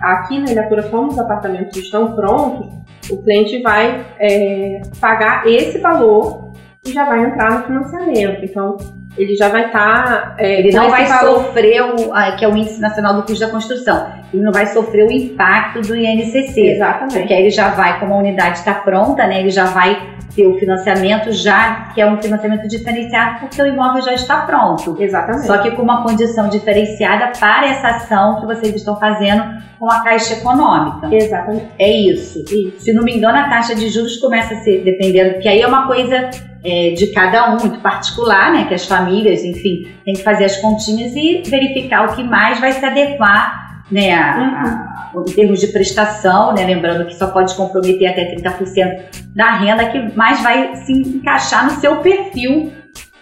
aqui 0.00 0.38
na 0.38 0.50
Ilhacura, 0.50 0.82
como 0.84 1.08
os 1.08 1.18
apartamentos 1.18 1.76
estão 1.76 2.12
prontos, 2.12 2.66
o 3.10 3.22
cliente 3.22 3.62
vai 3.62 4.04
é, 4.18 4.82
pagar 5.00 5.46
esse 5.46 5.78
valor 5.78 6.52
e 6.86 6.92
já 6.92 7.04
vai 7.04 7.24
entrar 7.24 7.50
no 7.50 7.64
financiamento. 7.64 8.44
Então, 8.44 8.76
ele 9.16 9.34
já 9.34 9.48
vai 9.48 9.66
estar. 9.66 9.80
Tá, 9.80 10.34
é, 10.38 10.60
ele 10.60 10.72
não 10.72 10.88
vai 10.88 11.06
valor... 11.06 11.44
sofrer 11.44 11.82
o 11.82 12.36
que 12.36 12.44
é 12.44 12.48
o 12.48 12.56
Índice 12.56 12.80
Nacional 12.80 13.14
do 13.14 13.22
Custo 13.22 13.44
da 13.44 13.50
Construção. 13.50 14.12
Ele 14.32 14.42
não 14.42 14.52
vai 14.52 14.66
sofrer 14.66 15.04
o 15.06 15.10
impacto 15.10 15.80
do 15.80 15.96
INCC. 15.96 16.60
Exatamente. 16.60 17.18
Porque 17.18 17.34
aí 17.34 17.40
ele 17.40 17.50
já 17.50 17.70
vai, 17.70 17.98
como 17.98 18.14
a 18.14 18.18
unidade 18.18 18.58
está 18.58 18.74
pronta, 18.74 19.26
né, 19.26 19.40
ele 19.40 19.50
já 19.50 19.64
vai 19.66 20.10
ter 20.34 20.46
o 20.46 20.56
financiamento 20.58 21.32
já, 21.32 21.90
que 21.92 22.00
é 22.00 22.06
um 22.06 22.22
financiamento 22.22 22.68
diferenciado, 22.68 23.40
porque 23.40 23.60
o 23.60 23.66
imóvel 23.66 24.00
já 24.02 24.14
está 24.14 24.42
pronto. 24.42 24.96
Exatamente. 25.00 25.46
Só 25.46 25.58
que 25.58 25.72
com 25.72 25.82
uma 25.82 26.04
condição 26.04 26.48
diferenciada 26.48 27.32
para 27.38 27.68
essa 27.68 27.88
ação 27.88 28.40
que 28.40 28.46
vocês 28.46 28.74
estão 28.76 28.96
fazendo 28.96 29.42
com 29.78 29.90
a 29.90 30.04
Caixa 30.04 30.34
Econômica. 30.34 31.12
Exatamente. 31.12 31.66
É 31.78 31.90
isso. 31.90 32.44
isso. 32.44 32.80
Se 32.80 32.92
não 32.92 33.02
me 33.02 33.16
engano, 33.16 33.38
a 33.38 33.48
taxa 33.48 33.74
de 33.74 33.88
juros 33.88 34.18
começa 34.18 34.54
a 34.54 34.58
ser, 34.58 34.84
dependendo, 34.84 35.32
porque 35.34 35.48
aí 35.48 35.60
é 35.60 35.66
uma 35.66 35.86
coisa 35.86 36.30
é, 36.64 36.90
de 36.90 37.08
cada 37.08 37.52
um, 37.52 37.58
muito 37.58 37.80
particular, 37.80 38.52
né? 38.52 38.66
Que 38.66 38.74
as 38.74 38.86
famílias, 38.86 39.42
enfim, 39.42 39.88
tem 40.04 40.14
que 40.14 40.22
fazer 40.22 40.44
as 40.44 40.56
continhas 40.56 41.14
e 41.14 41.42
verificar 41.46 42.08
o 42.08 42.16
que 42.16 42.22
mais 42.22 42.60
vai 42.60 42.72
se 42.72 42.84
adequar, 42.84 43.84
né? 43.90 44.12
A, 44.12 44.36
uhum. 44.36 45.20
a, 45.20 45.24
em 45.28 45.32
termos 45.32 45.60
de 45.60 45.68
prestação, 45.68 46.54
né? 46.54 46.64
Lembrando 46.64 47.06
que 47.06 47.14
só 47.14 47.28
pode 47.28 47.54
comprometer 47.54 48.08
até 48.08 48.34
30% 48.34 49.34
da 49.34 49.56
renda 49.56 49.86
que 49.86 50.16
mais 50.16 50.42
vai 50.42 50.76
se 50.76 50.92
encaixar 50.92 51.64
no 51.64 51.80
seu 51.80 51.96
perfil 51.96 52.72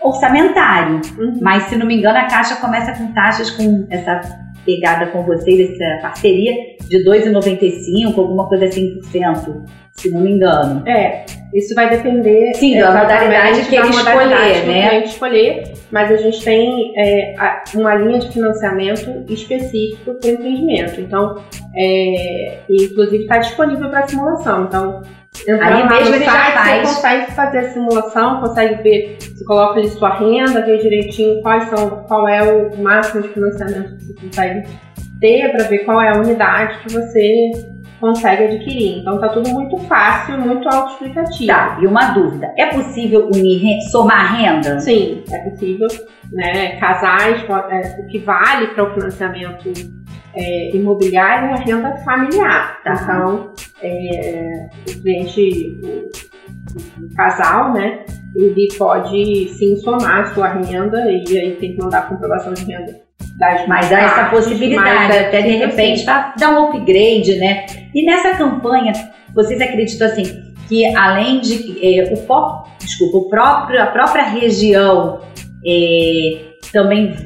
orçamentário. 0.01 1.01
Uhum. 1.19 1.39
Mas, 1.41 1.65
se 1.65 1.77
não 1.77 1.87
me 1.87 1.97
engano, 1.97 2.19
a 2.19 2.25
Caixa 2.25 2.57
começa 2.57 2.93
com 2.93 3.13
taxas 3.13 3.51
com 3.51 3.87
essa 3.91 4.21
pegada 4.65 5.07
com 5.07 5.23
vocês, 5.25 5.71
essa 5.71 6.03
parceria 6.03 6.53
de 6.87 7.03
2,95, 7.05 8.19
alguma 8.19 8.47
coisa 8.49 8.67
assim 8.67 8.95
por 8.95 9.05
cento, 9.05 9.65
se 10.01 10.11
não 10.11 10.21
me 10.21 10.33
engano. 10.33 10.87
É, 10.87 11.25
isso 11.55 11.75
vai 11.75 11.91
depender 11.91 12.55
Sim, 12.55 12.79
da 12.79 12.93
modalidade 12.93 13.69
que 13.69 13.77
ele 13.77 13.89
escolher, 13.89 14.67
né? 14.67 15.01
Que 15.01 15.09
escolher, 15.09 15.73
mas 15.91 16.11
a 16.11 16.17
gente 16.17 16.45
tem 16.45 16.93
é, 16.97 17.35
uma 17.75 17.95
linha 17.95 18.19
de 18.19 18.33
financiamento 18.33 19.25
específico 19.29 20.15
para 20.15 20.31
empreendimento. 20.31 21.01
Então, 21.01 21.43
é, 21.75 22.59
inclusive 22.69 23.23
está 23.23 23.39
disponível 23.39 23.89
para 23.91 24.07
simulação. 24.07 24.65
Então, 24.65 25.03
Aí 25.47 25.89
mesmo 25.89 26.15
ele 26.15 26.25
já 26.25 26.33
faz. 26.33 26.89
Você 26.89 26.95
consegue 26.95 27.33
fazer 27.33 27.59
a 27.59 27.71
simulação, 27.71 28.41
consegue 28.41 28.83
ver, 28.83 29.19
você 29.21 29.45
coloca 29.45 29.79
ali 29.79 29.89
sua 29.89 30.15
renda, 30.15 30.65
ver 30.65 30.79
direitinho 30.79 31.41
quais 31.43 31.69
são, 31.69 31.91
qual 32.09 32.27
é 32.29 32.43
o 32.43 32.77
máximo 32.79 33.23
de 33.23 33.29
financiamento 33.29 33.97
que 33.97 34.05
você 34.05 34.15
consegue 34.15 34.69
ter, 35.21 35.53
para 35.53 35.65
ver 35.69 35.79
qual 35.81 36.01
é 36.01 36.09
a 36.09 36.19
unidade 36.19 36.79
que 36.81 36.93
você 36.93 37.51
consegue 38.01 38.45
adquirir. 38.45 38.99
Então 38.99 39.19
tá 39.21 39.29
tudo 39.29 39.49
muito 39.51 39.77
fácil, 39.85 40.39
muito 40.39 40.69
autoexplicativo. 40.69 41.47
Tá, 41.47 41.79
e 41.81 41.87
uma 41.87 42.13
dúvida, 42.13 42.53
é 42.57 42.67
possível 42.67 43.27
unir, 43.27 43.81
somar 43.91 44.37
renda? 44.37 44.79
Sim, 44.81 45.23
é 45.31 45.39
possível. 45.51 45.89
Né? 46.33 46.77
Casais, 46.77 47.45
é, 47.71 48.01
o 48.01 48.07
que 48.07 48.19
vale 48.19 48.69
para 48.69 48.85
o 48.85 48.95
financiamento 48.95 49.73
é, 50.35 50.77
imobiliário 50.77 51.51
é 51.51 51.53
a 51.53 51.57
renda 51.57 51.97
familiar. 51.99 52.83
Tá? 52.83 52.93
Então, 53.03 53.53
é, 53.83 54.69
o 54.89 55.03
cliente, 55.03 55.81
o, 55.83 57.05
o, 57.05 57.15
casal, 57.17 57.73
né, 57.73 58.05
ele 58.35 58.69
pode 58.77 59.49
sim 59.51 59.77
somar 59.77 60.21
a 60.21 60.35
sua 60.35 60.49
renda 60.49 61.11
e 61.11 61.39
aí 61.39 61.57
tem 61.57 61.75
que 61.75 61.83
mandar 61.83 62.01
a 62.01 62.03
comprovação 62.03 62.53
de 62.53 62.65
renda 62.65 63.08
Mas 63.69 63.93
há 63.93 64.01
essa 64.01 64.25
possibilidade, 64.25 65.17
até 65.17 65.43
de 65.43 65.57
repente, 65.57 66.05
para 66.05 66.35
dar 66.39 66.51
um 66.51 66.69
upgrade, 66.69 67.37
né? 67.37 67.67
E 67.95 68.05
nessa 68.05 68.37
campanha, 68.37 68.93
vocês 69.35 69.61
acreditam 69.61 70.09
assim 70.09 70.49
que 70.69 70.85
além 70.97 71.41
de 71.41 71.79
é, 71.83 72.13
o 72.13 72.27
desculpa, 72.79 73.17
o 73.17 73.29
próprio, 73.29 73.83
a 73.83 73.87
própria 73.87 74.25
região 74.25 75.21
é, 75.67 76.41
também 76.73 77.17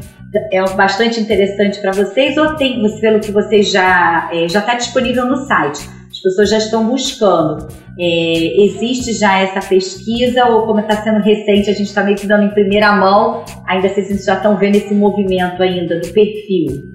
é 0.50 0.62
bastante 0.74 1.20
interessante 1.20 1.80
para 1.80 1.92
vocês 1.92 2.36
ou 2.36 2.56
tem, 2.56 2.82
pelo 3.00 3.20
que 3.20 3.32
vocês 3.32 3.70
já 3.70 4.30
é, 4.32 4.48
já 4.48 4.60
está 4.60 4.74
disponível 4.74 5.26
no 5.26 5.36
site? 5.46 5.80
As 6.22 6.30
pessoas 6.30 6.50
já 6.50 6.58
estão 6.58 6.88
buscando. 6.88 7.66
É, 7.98 8.62
existe 8.64 9.12
já 9.12 9.40
essa 9.40 9.60
pesquisa 9.68 10.44
ou 10.46 10.66
como 10.66 10.78
está 10.78 11.02
sendo 11.02 11.18
recente, 11.18 11.68
a 11.68 11.72
gente 11.72 11.88
está 11.88 12.04
meio 12.04 12.16
que 12.16 12.28
dando 12.28 12.44
em 12.44 12.50
primeira 12.50 12.92
mão, 12.92 13.44
ainda 13.66 13.88
vocês 13.88 14.24
já 14.24 14.34
estão 14.34 14.56
vendo 14.56 14.76
esse 14.76 14.94
movimento 14.94 15.60
ainda 15.60 15.98
do 15.98 16.08
perfil? 16.12 16.92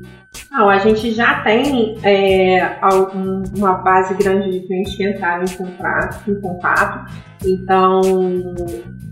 Não, 0.49 0.69
a 0.69 0.77
gente 0.77 1.11
já 1.11 1.41
tem 1.41 1.97
é, 2.03 2.77
uma 3.53 3.73
base 3.75 4.13
grande 4.13 4.49
de 4.49 4.65
clientes 4.65 4.95
que 4.95 5.09
entraram 5.09 5.43
em 5.43 5.57
contato, 5.57 6.31
em 6.31 6.39
contato. 6.39 7.11
então 7.45 8.01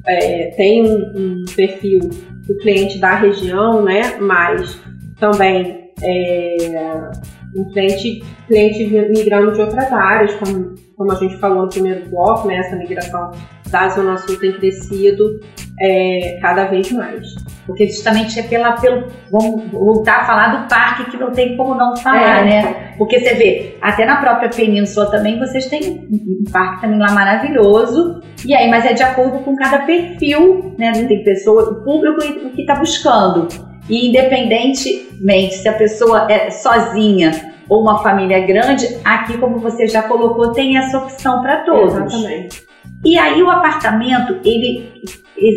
é, 0.08 0.54
tem 0.56 0.82
um, 0.82 1.12
um, 1.14 1.46
perfil 1.56 2.00
do 2.48 2.58
cliente 2.60 3.00
da 3.00 3.16
região, 3.16 3.84
né? 3.84 4.16
Mas 4.20 4.80
também 5.20 5.92
é, 6.02 7.12
um 7.56 7.70
cliente, 7.72 8.24
cliente 8.48 8.86
migrando 8.86 9.54
de 9.54 9.62
outras 9.62 9.92
áreas, 9.92 10.34
como, 10.36 10.76
como 10.96 11.12
a 11.12 11.16
gente 11.16 11.38
falou 11.38 11.64
no 11.64 11.70
primeiro 11.70 12.10
bloco, 12.10 12.48
né? 12.48 12.58
Essa 12.58 12.76
migração 12.76 13.32
da 13.70 13.90
Zona 13.90 14.18
Sul 14.18 14.38
tem 14.40 14.54
crescido 14.54 15.40
é, 15.80 16.40
cada 16.42 16.66
vez 16.66 16.92
mais. 16.92 17.36
Porque 17.66 17.88
justamente 17.88 18.40
é 18.40 18.44
pela, 18.44 18.74
pelo. 18.74 19.08
Vamos 19.32 19.72
voltar 19.72 20.22
a 20.22 20.26
falar 20.26 20.48
do 20.56 20.68
parque 20.68 21.12
que 21.12 21.18
não 21.18 21.32
tem 21.32 21.58
como 21.58 21.76
não 21.76 21.96
falar, 21.98 22.42
é. 22.42 22.46
né? 22.46 22.94
Porque 22.98 23.20
você 23.20 23.34
vê, 23.34 23.78
até 23.82 24.06
na 24.06 24.18
própria 24.18 24.50
península 24.50 25.10
também, 25.10 25.40
vocês 25.40 25.66
têm 25.66 26.08
um 26.12 26.52
parque 26.52 26.82
também 26.82 27.00
lá 27.00 27.12
maravilhoso. 27.12 28.22
E 28.46 28.54
aí, 28.54 28.70
mas 28.70 28.86
é 28.86 28.94
de 28.94 29.04
acordo 29.04 29.40
com 29.40 29.56
cada 29.56 29.80
perfil, 29.80 30.76
né? 30.78 30.92
Tem 30.92 31.24
pessoa, 31.24 31.72
o 31.72 31.84
público 31.84 32.20
o 32.20 32.52
que 32.52 32.62
está 32.62 32.76
buscando. 32.76 33.48
E 33.90 34.10
independentemente 34.10 35.56
se 35.56 35.68
a 35.68 35.74
pessoa 35.74 36.32
é 36.32 36.50
sozinha 36.50 37.54
ou 37.68 37.82
uma 37.82 38.02
família 38.02 38.40
grande, 38.46 38.88
aqui, 39.04 39.38
como 39.38 39.60
você 39.60 39.88
já 39.88 40.04
colocou, 40.04 40.52
tem 40.52 40.78
essa 40.78 40.98
opção 40.98 41.42
para 41.42 41.64
todos. 41.64 42.14
Exatamente. 42.14 42.64
E 43.04 43.18
aí 43.18 43.42
o 43.42 43.50
apartamento, 43.50 44.40
ele, 44.44 44.90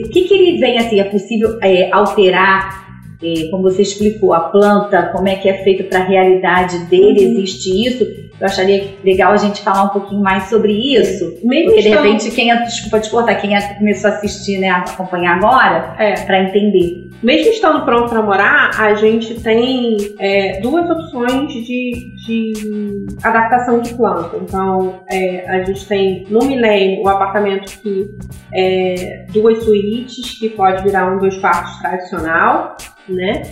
o 0.04 0.08
que, 0.10 0.24
que 0.24 0.34
ele 0.34 0.58
vem 0.58 0.78
assim? 0.78 1.00
É 1.00 1.04
possível 1.04 1.58
é, 1.62 1.90
alterar, 1.92 3.02
é, 3.22 3.48
como 3.50 3.62
você 3.62 3.82
explicou, 3.82 4.32
a 4.32 4.40
planta, 4.40 5.10
como 5.12 5.28
é 5.28 5.36
que 5.36 5.48
é 5.48 5.62
feito 5.62 5.84
para 5.84 6.00
a 6.00 6.04
realidade 6.04 6.78
dele? 6.86 7.26
Uhum. 7.26 7.32
Existe 7.38 7.86
isso? 7.86 8.27
Eu 8.40 8.46
acharia 8.46 8.94
legal 9.04 9.32
a 9.32 9.36
gente 9.36 9.62
falar 9.62 9.84
um 9.84 9.88
pouquinho 9.88 10.22
mais 10.22 10.44
sobre 10.44 10.72
isso. 10.72 11.38
Mesmo 11.42 11.66
porque 11.66 11.82
de 11.82 11.88
repente 11.88 12.30
quem, 12.30 12.54
desculpa 12.64 13.00
te 13.00 13.10
cortar, 13.10 13.34
quem 13.36 13.50
começou 13.78 14.10
a 14.10 14.14
assistir, 14.14 14.58
né, 14.58 14.68
a 14.68 14.78
acompanhar 14.78 15.36
agora, 15.36 15.94
é. 15.98 16.14
para 16.14 16.42
entender. 16.42 17.08
Mesmo 17.22 17.52
estando 17.52 17.84
pronto 17.84 18.10
para 18.10 18.22
morar, 18.22 18.70
a 18.78 18.94
gente 18.94 19.34
tem 19.40 19.96
é, 20.20 20.60
duas 20.60 20.88
opções 20.88 21.52
de, 21.52 22.14
de 22.26 23.06
adaptação 23.24 23.80
de 23.80 23.92
planta. 23.94 24.36
Então, 24.36 25.00
é, 25.10 25.44
a 25.48 25.64
gente 25.64 25.84
tem 25.86 26.24
no 26.30 26.44
milênio 26.44 27.02
o 27.02 27.08
apartamento 27.08 27.76
que 27.80 28.08
é 28.54 29.26
duas 29.32 29.64
suítes, 29.64 30.38
que 30.38 30.50
pode 30.50 30.84
virar 30.84 31.12
um 31.12 31.18
dois 31.18 31.36
quartos 31.38 31.76
tradicional, 31.80 32.76
né? 33.08 33.42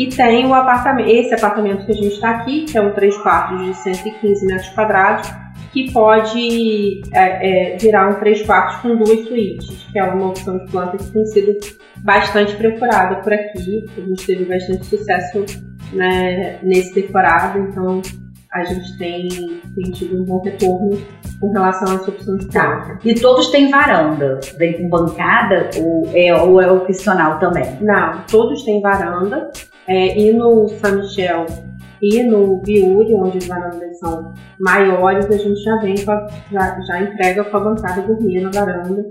E 0.00 0.06
tem 0.06 0.46
o 0.46 0.54
apartamento, 0.54 1.10
esse 1.10 1.34
apartamento 1.34 1.84
que 1.84 1.92
a 1.92 1.94
gente 1.94 2.14
está 2.14 2.30
aqui, 2.30 2.64
que 2.64 2.78
é 2.78 2.80
um 2.80 2.90
três 2.94 3.14
quartos 3.18 3.62
de 3.66 3.74
115 3.74 4.46
metros 4.46 4.70
quadrados, 4.70 5.30
que 5.74 5.92
pode 5.92 7.02
é, 7.12 7.74
é, 7.74 7.76
virar 7.76 8.08
um 8.08 8.14
três 8.14 8.40
quartos 8.46 8.76
com 8.76 8.96
duas 8.96 9.28
suítes, 9.28 9.86
que 9.92 9.98
é 9.98 10.04
uma 10.04 10.28
opção 10.28 10.56
de 10.56 10.70
planta 10.70 10.96
que 10.96 11.04
tem 11.10 11.26
sido 11.26 11.54
bastante 11.98 12.56
procurada 12.56 13.16
por 13.16 13.30
aqui. 13.30 13.84
A 13.94 14.00
gente 14.00 14.26
teve 14.26 14.46
bastante 14.46 14.86
sucesso 14.86 15.44
né, 15.92 16.58
nesse 16.62 16.94
decorado, 16.94 17.58
então 17.58 18.00
a 18.54 18.64
gente 18.64 18.96
tem, 18.96 19.28
tem 19.28 19.92
tido 19.92 20.22
um 20.22 20.24
bom 20.24 20.40
retorno 20.40 20.98
com 21.38 21.52
relação 21.52 21.92
a 21.92 21.96
essa 21.96 22.10
opção 22.10 22.38
de 22.38 22.46
planta. 22.46 22.98
E 23.04 23.14
todos 23.14 23.48
têm 23.48 23.70
varanda? 23.70 24.40
Vem 24.56 24.78
com 24.78 24.88
bancada 24.88 25.68
ou 25.78 26.10
é, 26.14 26.34
ou 26.34 26.58
é 26.58 26.72
opcional 26.72 27.38
também? 27.38 27.76
Não, 27.82 28.22
todos 28.30 28.64
têm 28.64 28.80
varanda. 28.80 29.50
É, 29.90 30.18
e 30.18 30.32
no 30.32 30.68
San 30.68 30.96
Michel 30.98 31.46
e 32.00 32.22
no 32.22 32.62
Viuri, 32.62 33.14
onde 33.14 33.38
as 33.38 33.46
varandas 33.46 33.98
são 33.98 34.32
maiores, 34.58 35.26
a 35.26 35.36
gente 35.36 35.60
já 35.62 35.76
vem 35.78 35.94
a, 36.08 36.26
já, 36.50 36.80
já 36.80 37.02
entrega 37.02 37.44
com 37.44 37.56
a 37.56 37.60
bancada 37.60 38.00
gourmet 38.02 38.40
na 38.40 38.50
varanda 38.50 39.04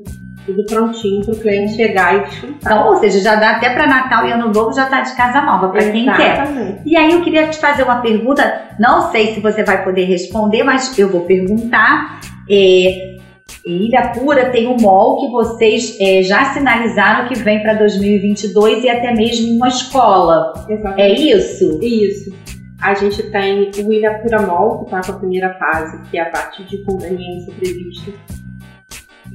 tudo 0.45 0.65
prontinho 0.65 1.23
para 1.23 1.33
o 1.33 1.37
cliente 1.37 1.75
chegar 1.75 2.15
e 2.15 2.19
desfrutar. 2.21 2.73
Então, 2.73 2.87
ou 2.87 2.95
seja, 2.97 3.19
já 3.19 3.35
dá 3.35 3.51
até 3.51 3.69
para 3.69 3.87
Natal 3.87 4.25
e 4.25 4.31
Ano 4.31 4.51
Novo 4.51 4.73
já 4.73 4.85
está 4.85 5.01
de 5.01 5.15
casa 5.15 5.41
nova 5.41 5.69
para 5.69 5.91
quem 5.91 6.05
quer. 6.05 6.81
E 6.85 6.95
aí 6.95 7.11
eu 7.11 7.21
queria 7.21 7.47
te 7.47 7.59
fazer 7.59 7.83
uma 7.83 8.01
pergunta, 8.01 8.61
não 8.79 9.11
sei 9.11 9.33
se 9.33 9.39
você 9.39 9.63
vai 9.63 9.83
poder 9.83 10.05
responder, 10.05 10.63
mas 10.63 10.97
eu 10.97 11.09
vou 11.09 11.21
perguntar. 11.21 12.19
É, 12.49 13.08
Ilha 13.65 14.11
Pura 14.13 14.49
tem 14.49 14.67
um 14.67 14.77
mall 14.79 15.19
que 15.19 15.31
vocês 15.31 15.97
é, 15.99 16.23
já 16.23 16.53
sinalizaram 16.53 17.27
que 17.27 17.35
vem 17.35 17.61
para 17.61 17.73
2022 17.73 18.83
e 18.83 18.89
até 18.89 19.13
mesmo 19.13 19.55
uma 19.55 19.67
escola. 19.67 20.53
Exatamente. 20.67 21.01
É 21.01 21.35
isso? 21.35 21.79
Isso. 21.83 22.35
A 22.81 22.93
gente 22.93 23.21
tem 23.31 23.71
o 23.83 23.93
Ilha 23.93 24.19
Pura 24.19 24.41
Mall, 24.41 24.79
que 24.79 24.85
está 24.85 25.01
com 25.01 25.11
a 25.11 25.19
primeira 25.19 25.53
fase, 25.55 26.01
que 26.09 26.17
é 26.17 26.21
a 26.21 26.29
parte 26.29 26.63
de 26.63 26.77
conveniência 26.83 27.53
prevista 27.59 28.13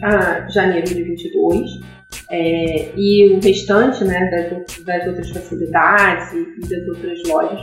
a 0.02 0.48
janeiro 0.48 0.86
de 0.86 1.02
22, 1.02 1.80
é, 2.30 2.90
e 2.96 3.34
o 3.34 3.40
restante 3.40 4.04
né, 4.04 4.30
das, 4.30 4.78
das 4.80 5.06
outras 5.06 5.30
facilidades 5.30 6.32
e, 6.32 6.60
das 6.68 6.88
outras 6.88 7.22
lojas 7.26 7.60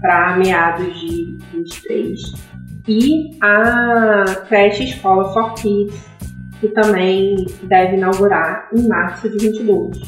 para 0.00 0.36
meados 0.36 1.00
de 1.00 1.36
23. 1.52 2.20
E 2.86 3.30
a 3.40 4.24
creche 4.48 4.84
Escola 4.84 5.32
for 5.32 5.54
Kids, 5.54 6.04
que 6.60 6.68
também 6.68 7.46
deve 7.62 7.96
inaugurar 7.96 8.68
em 8.74 8.86
março 8.86 9.28
de 9.28 9.38
22. 9.38 10.00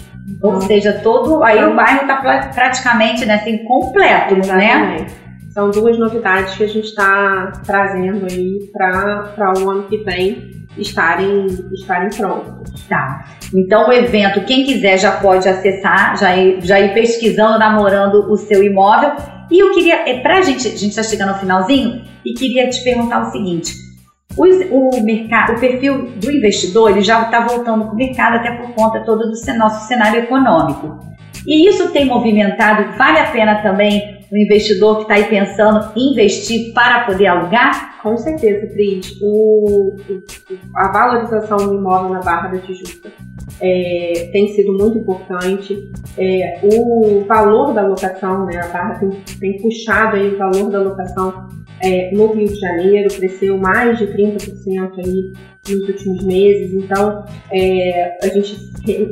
Ou 0.43 0.61
seja, 0.63 0.93
todo 1.03 1.43
aí 1.43 1.65
o 1.65 1.75
bairro 1.75 2.03
está 2.03 2.17
praticamente 2.53 3.25
né, 3.25 3.35
assim, 3.35 3.59
completo, 3.65 4.35
né? 4.35 4.41
Exatamente. 4.41 5.03
né? 5.03 5.07
São 5.51 5.71
duas 5.71 5.99
novidades 5.99 6.55
que 6.55 6.65
a 6.65 6.69
gente 6.69 6.89
está 6.89 7.53
trazendo 7.65 8.27
aí 8.31 8.71
para 8.73 9.55
o 9.59 9.71
ano 9.71 9.85
que 9.85 9.97
vem 9.99 10.67
estarem, 10.77 11.47
estarem 11.73 12.11
prontos. 12.11 12.87
Tá. 12.87 13.25
Então 13.55 13.89
o 13.89 13.93
evento, 13.93 14.45
quem 14.45 14.65
quiser 14.65 14.99
já 14.99 15.13
pode 15.13 15.49
acessar, 15.49 16.19
já 16.19 16.37
ir, 16.37 16.61
já 16.63 16.79
ir 16.79 16.93
pesquisando, 16.93 17.59
namorando 17.59 18.31
o 18.31 18.37
seu 18.37 18.63
imóvel. 18.63 19.13
E 19.51 19.59
eu 19.59 19.73
queria, 19.73 20.09
é, 20.09 20.21
pra 20.21 20.43
gente, 20.43 20.67
a 20.67 20.71
gente 20.71 20.89
está 20.89 21.03
chegando 21.03 21.31
ao 21.31 21.39
finalzinho, 21.39 22.03
e 22.25 22.35
queria 22.35 22.69
te 22.69 22.83
perguntar 22.83 23.23
o 23.23 23.31
seguinte. 23.31 23.73
O, 24.37 24.45
o, 24.45 25.03
mercado, 25.03 25.55
o 25.55 25.61
perfil 25.61 26.11
do 26.17 26.31
investidor 26.31 26.91
ele 26.91 27.01
já 27.01 27.23
está 27.23 27.41
voltando 27.41 27.85
para 27.85 27.95
o 27.95 27.97
mercado 27.97 28.37
até 28.37 28.51
por 28.51 28.75
conta 28.75 29.01
todo 29.01 29.31
do 29.31 29.59
nosso 29.59 29.87
cenário 29.87 30.21
econômico. 30.21 30.99
E 31.47 31.69
isso 31.69 31.91
tem 31.91 32.05
movimentado, 32.05 32.99
vale 32.99 33.21
a 33.21 33.31
pena 33.31 33.63
também 33.63 34.17
o 34.31 34.37
investidor 34.37 34.97
que 34.97 35.03
está 35.03 35.15
aí 35.15 35.25
pensando 35.25 35.93
em 35.97 36.13
investir 36.13 36.73
para 36.75 37.05
poder 37.05 37.29
alugar? 37.29 37.96
Com 38.07 38.17
certeza, 38.17 38.69
Cris. 38.69 39.19
O, 39.21 39.97
a 40.77 40.93
valorização 40.93 41.57
do 41.57 41.75
imóvel 41.75 42.11
na 42.11 42.21
Barra 42.21 42.51
da 42.51 42.59
Tijuca 42.59 43.11
é, 43.61 44.31
tem 44.33 44.47
sido 44.55 44.73
muito 44.75 44.99
importante. 44.99 45.91
É, 46.17 46.61
o 46.63 47.25
valor 47.25 47.75
da 47.75 47.85
locação, 47.85 48.47
né, 48.47 48.61
a 48.63 48.69
Barra 48.69 49.01
tem, 49.01 49.11
tem 49.41 49.61
puxado 49.61 50.15
aí 50.15 50.33
o 50.33 50.39
valor 50.39 50.71
da 50.71 50.83
locação 50.83 51.49
é, 51.83 52.11
no 52.13 52.33
Rio 52.33 52.49
de 52.49 52.59
Janeiro, 52.59 53.15
cresceu 53.15 53.59
mais 53.59 53.99
de 53.99 54.07
30% 54.07 54.99
aí 54.99 55.33
nos 55.69 55.89
últimos 55.89 56.25
meses. 56.25 56.73
Então, 56.73 57.25
é, 57.53 58.19
a 58.23 58.29
gente 58.29 58.57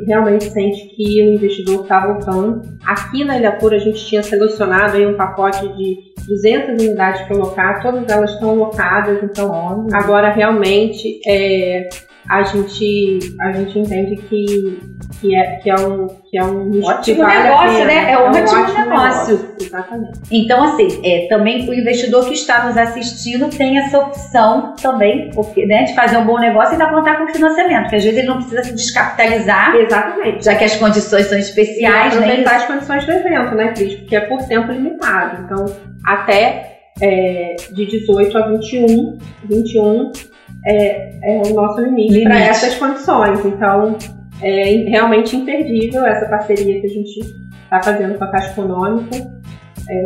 realmente 0.07 0.45
sente 0.45 0.95
que 0.95 1.21
o 1.21 1.33
investidor 1.33 1.83
está 1.83 2.05
voltando. 2.05 2.61
Aqui 2.85 3.23
na 3.23 3.37
Ilha 3.37 3.51
Pura, 3.53 3.75
a 3.75 3.79
gente 3.79 4.05
tinha 4.05 4.23
selecionado 4.23 4.97
aí 4.97 5.05
um 5.05 5.15
pacote 5.15 5.67
de 5.75 6.15
200 6.27 6.81
unidades 6.81 7.21
para 7.27 7.37
locar, 7.37 7.81
todas 7.81 8.09
elas 8.09 8.31
estão 8.31 8.55
locadas, 8.55 9.21
então 9.23 9.87
agora 9.93 10.31
realmente 10.31 11.19
é, 11.27 11.87
a 12.29 12.41
gente, 12.43 13.35
a 13.39 13.51
gente 13.51 13.77
entende 13.77 14.15
que, 14.15 14.79
que, 15.21 15.35
é, 15.35 15.57
que, 15.57 15.69
é 15.69 15.75
um, 15.75 16.07
que 16.07 16.37
é 16.37 16.43
um 16.43 16.83
ótimo 16.83 17.21
vale 17.21 17.43
negócio, 17.43 17.85
né? 17.85 18.11
É 18.11 18.17
um, 18.17 18.21
é 18.21 18.25
um 18.25 18.29
ótimo, 18.29 18.61
ótimo 18.61 18.79
negócio. 18.79 19.35
negócio. 19.35 19.55
Exatamente. 19.61 20.19
Então, 20.31 20.63
assim, 20.63 21.01
é, 21.03 21.27
também 21.29 21.69
o 21.69 21.73
investidor 21.73 22.25
que 22.25 22.33
está 22.33 22.65
nos 22.65 22.77
assistindo 22.77 23.49
tem 23.55 23.77
essa 23.77 23.99
opção 23.99 24.73
também, 24.81 25.29
porque, 25.35 25.65
né, 25.67 25.83
de 25.83 25.93
fazer 25.93 26.17
um 26.17 26.25
bom 26.25 26.39
negócio 26.39 26.71
e 26.71 26.73
ainda 26.73 26.89
contar 26.89 27.17
com 27.17 27.31
financiamento, 27.31 27.89
que 27.89 27.95
às 27.95 28.03
vezes 28.03 28.17
ele 28.17 28.27
não 28.27 28.37
precisa 28.37 28.63
se 28.63 28.73
descapitalizar. 28.73 29.75
Exatamente. 29.75 30.43
Já 30.43 30.55
que 30.55 30.63
as 30.63 30.75
condições 30.75 31.27
são 31.27 31.37
especiais, 31.37 32.13
e 32.13 32.17
aproveitar 32.17 32.51
né? 32.51 32.57
as 32.57 32.65
condições 32.65 33.05
do 33.05 33.11
evento, 33.11 33.55
né, 33.55 33.73
Cris? 33.73 33.95
Porque 33.95 34.15
é 34.15 34.21
por 34.21 34.41
tempo 34.43 34.71
limitado. 34.71 35.43
Então, 35.43 35.65
até 36.03 36.75
é, 36.99 37.55
de 37.71 37.85
18 37.85 38.37
a 38.37 38.47
21, 38.47 39.17
21 39.43 40.11
é, 40.65 41.09
é 41.23 41.41
o 41.45 41.53
nosso 41.53 41.81
limite, 41.81 42.23
para 42.23 42.39
essas 42.39 42.75
condições. 42.75 43.43
Então, 43.45 43.97
é 44.41 44.63
realmente 44.89 45.35
imperdível 45.35 46.05
essa 46.05 46.27
parceria 46.27 46.79
que 46.81 46.87
a 46.87 46.89
gente 46.89 47.19
está 47.63 47.81
fazendo 47.81 48.17
com 48.17 48.23
a 48.23 48.31
Caixa 48.31 48.51
Econômica. 48.51 49.15
É, 49.89 50.05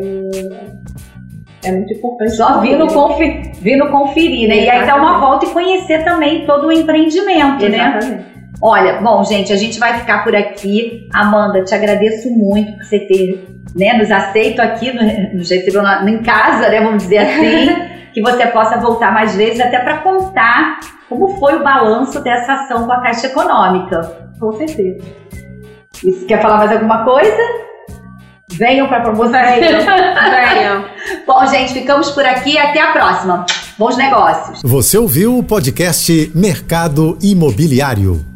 é 1.64 1.72
muito 1.72 1.94
importante. 1.94 2.32
Só 2.32 2.60
vindo, 2.62 2.88
confi 2.88 3.52
vindo 3.62 3.90
conferir, 3.90 4.48
né? 4.48 4.58
Exatamente. 4.58 4.66
E 4.66 4.70
aí 4.70 4.86
dar 4.86 4.96
uma 4.96 5.20
volta 5.20 5.46
e 5.46 5.50
conhecer 5.50 6.04
também 6.04 6.46
todo 6.46 6.68
o 6.68 6.72
empreendimento, 6.72 7.68
né? 7.68 7.78
Exatamente. 7.78 8.06
né? 8.06 8.26
Olha, 8.62 9.02
bom, 9.02 9.24
gente, 9.24 9.54
a 9.54 9.56
gente 9.56 9.80
vai 9.80 10.00
ficar 10.00 10.24
por 10.24 10.36
aqui. 10.36 11.08
Amanda, 11.14 11.64
te 11.64 11.74
agradeço 11.74 12.30
muito 12.30 12.74
por 12.74 12.84
você 12.84 13.00
ter 13.00 13.46
né, 13.76 13.94
nos 13.94 14.12
aceito 14.12 14.60
aqui, 14.62 14.92
nos 15.34 15.50
recebeu 15.50 15.82
em 16.08 16.22
casa, 16.24 16.70
né, 16.70 16.82
vamos 16.82 17.04
dizer 17.04 17.20
assim, 17.20 17.68
que 18.14 18.22
você 18.22 18.48
possa 18.48 18.78
voltar 18.80 19.14
mais 19.14 19.36
vezes 19.36 19.60
até 19.60 19.80
para 19.80 20.00
contar 20.00 20.80
como 21.08 21.40
foi 21.40 21.56
o 21.56 21.64
balanço 21.64 22.20
dessa 22.22 22.54
ação 22.54 22.86
com 22.86 22.92
a 22.92 23.02
Caixa 23.02 23.28
Econômica. 23.28 24.30
Com 24.40 24.54
certeza. 24.54 25.04
Isso, 26.04 26.26
quer 26.26 26.42
falar 26.42 26.58
mais 26.58 26.72
alguma 26.72 27.04
coisa? 27.04 27.42
Venham 28.52 28.88
para 28.88 29.02
promoção. 29.02 29.32
Venham. 29.32 29.82
Venham. 30.54 30.86
Bom, 31.26 31.46
gente, 31.48 31.74
ficamos 31.74 32.12
por 32.12 32.26
aqui. 32.26 32.58
Até 32.58 32.82
a 32.82 32.92
próxima. 32.92 33.46
Bons 33.78 33.98
negócios. 33.98 34.62
Você 34.64 34.98
ouviu 34.98 35.38
o 35.38 35.44
podcast 35.44 36.32
Mercado 36.36 37.18
Imobiliário. 37.22 38.29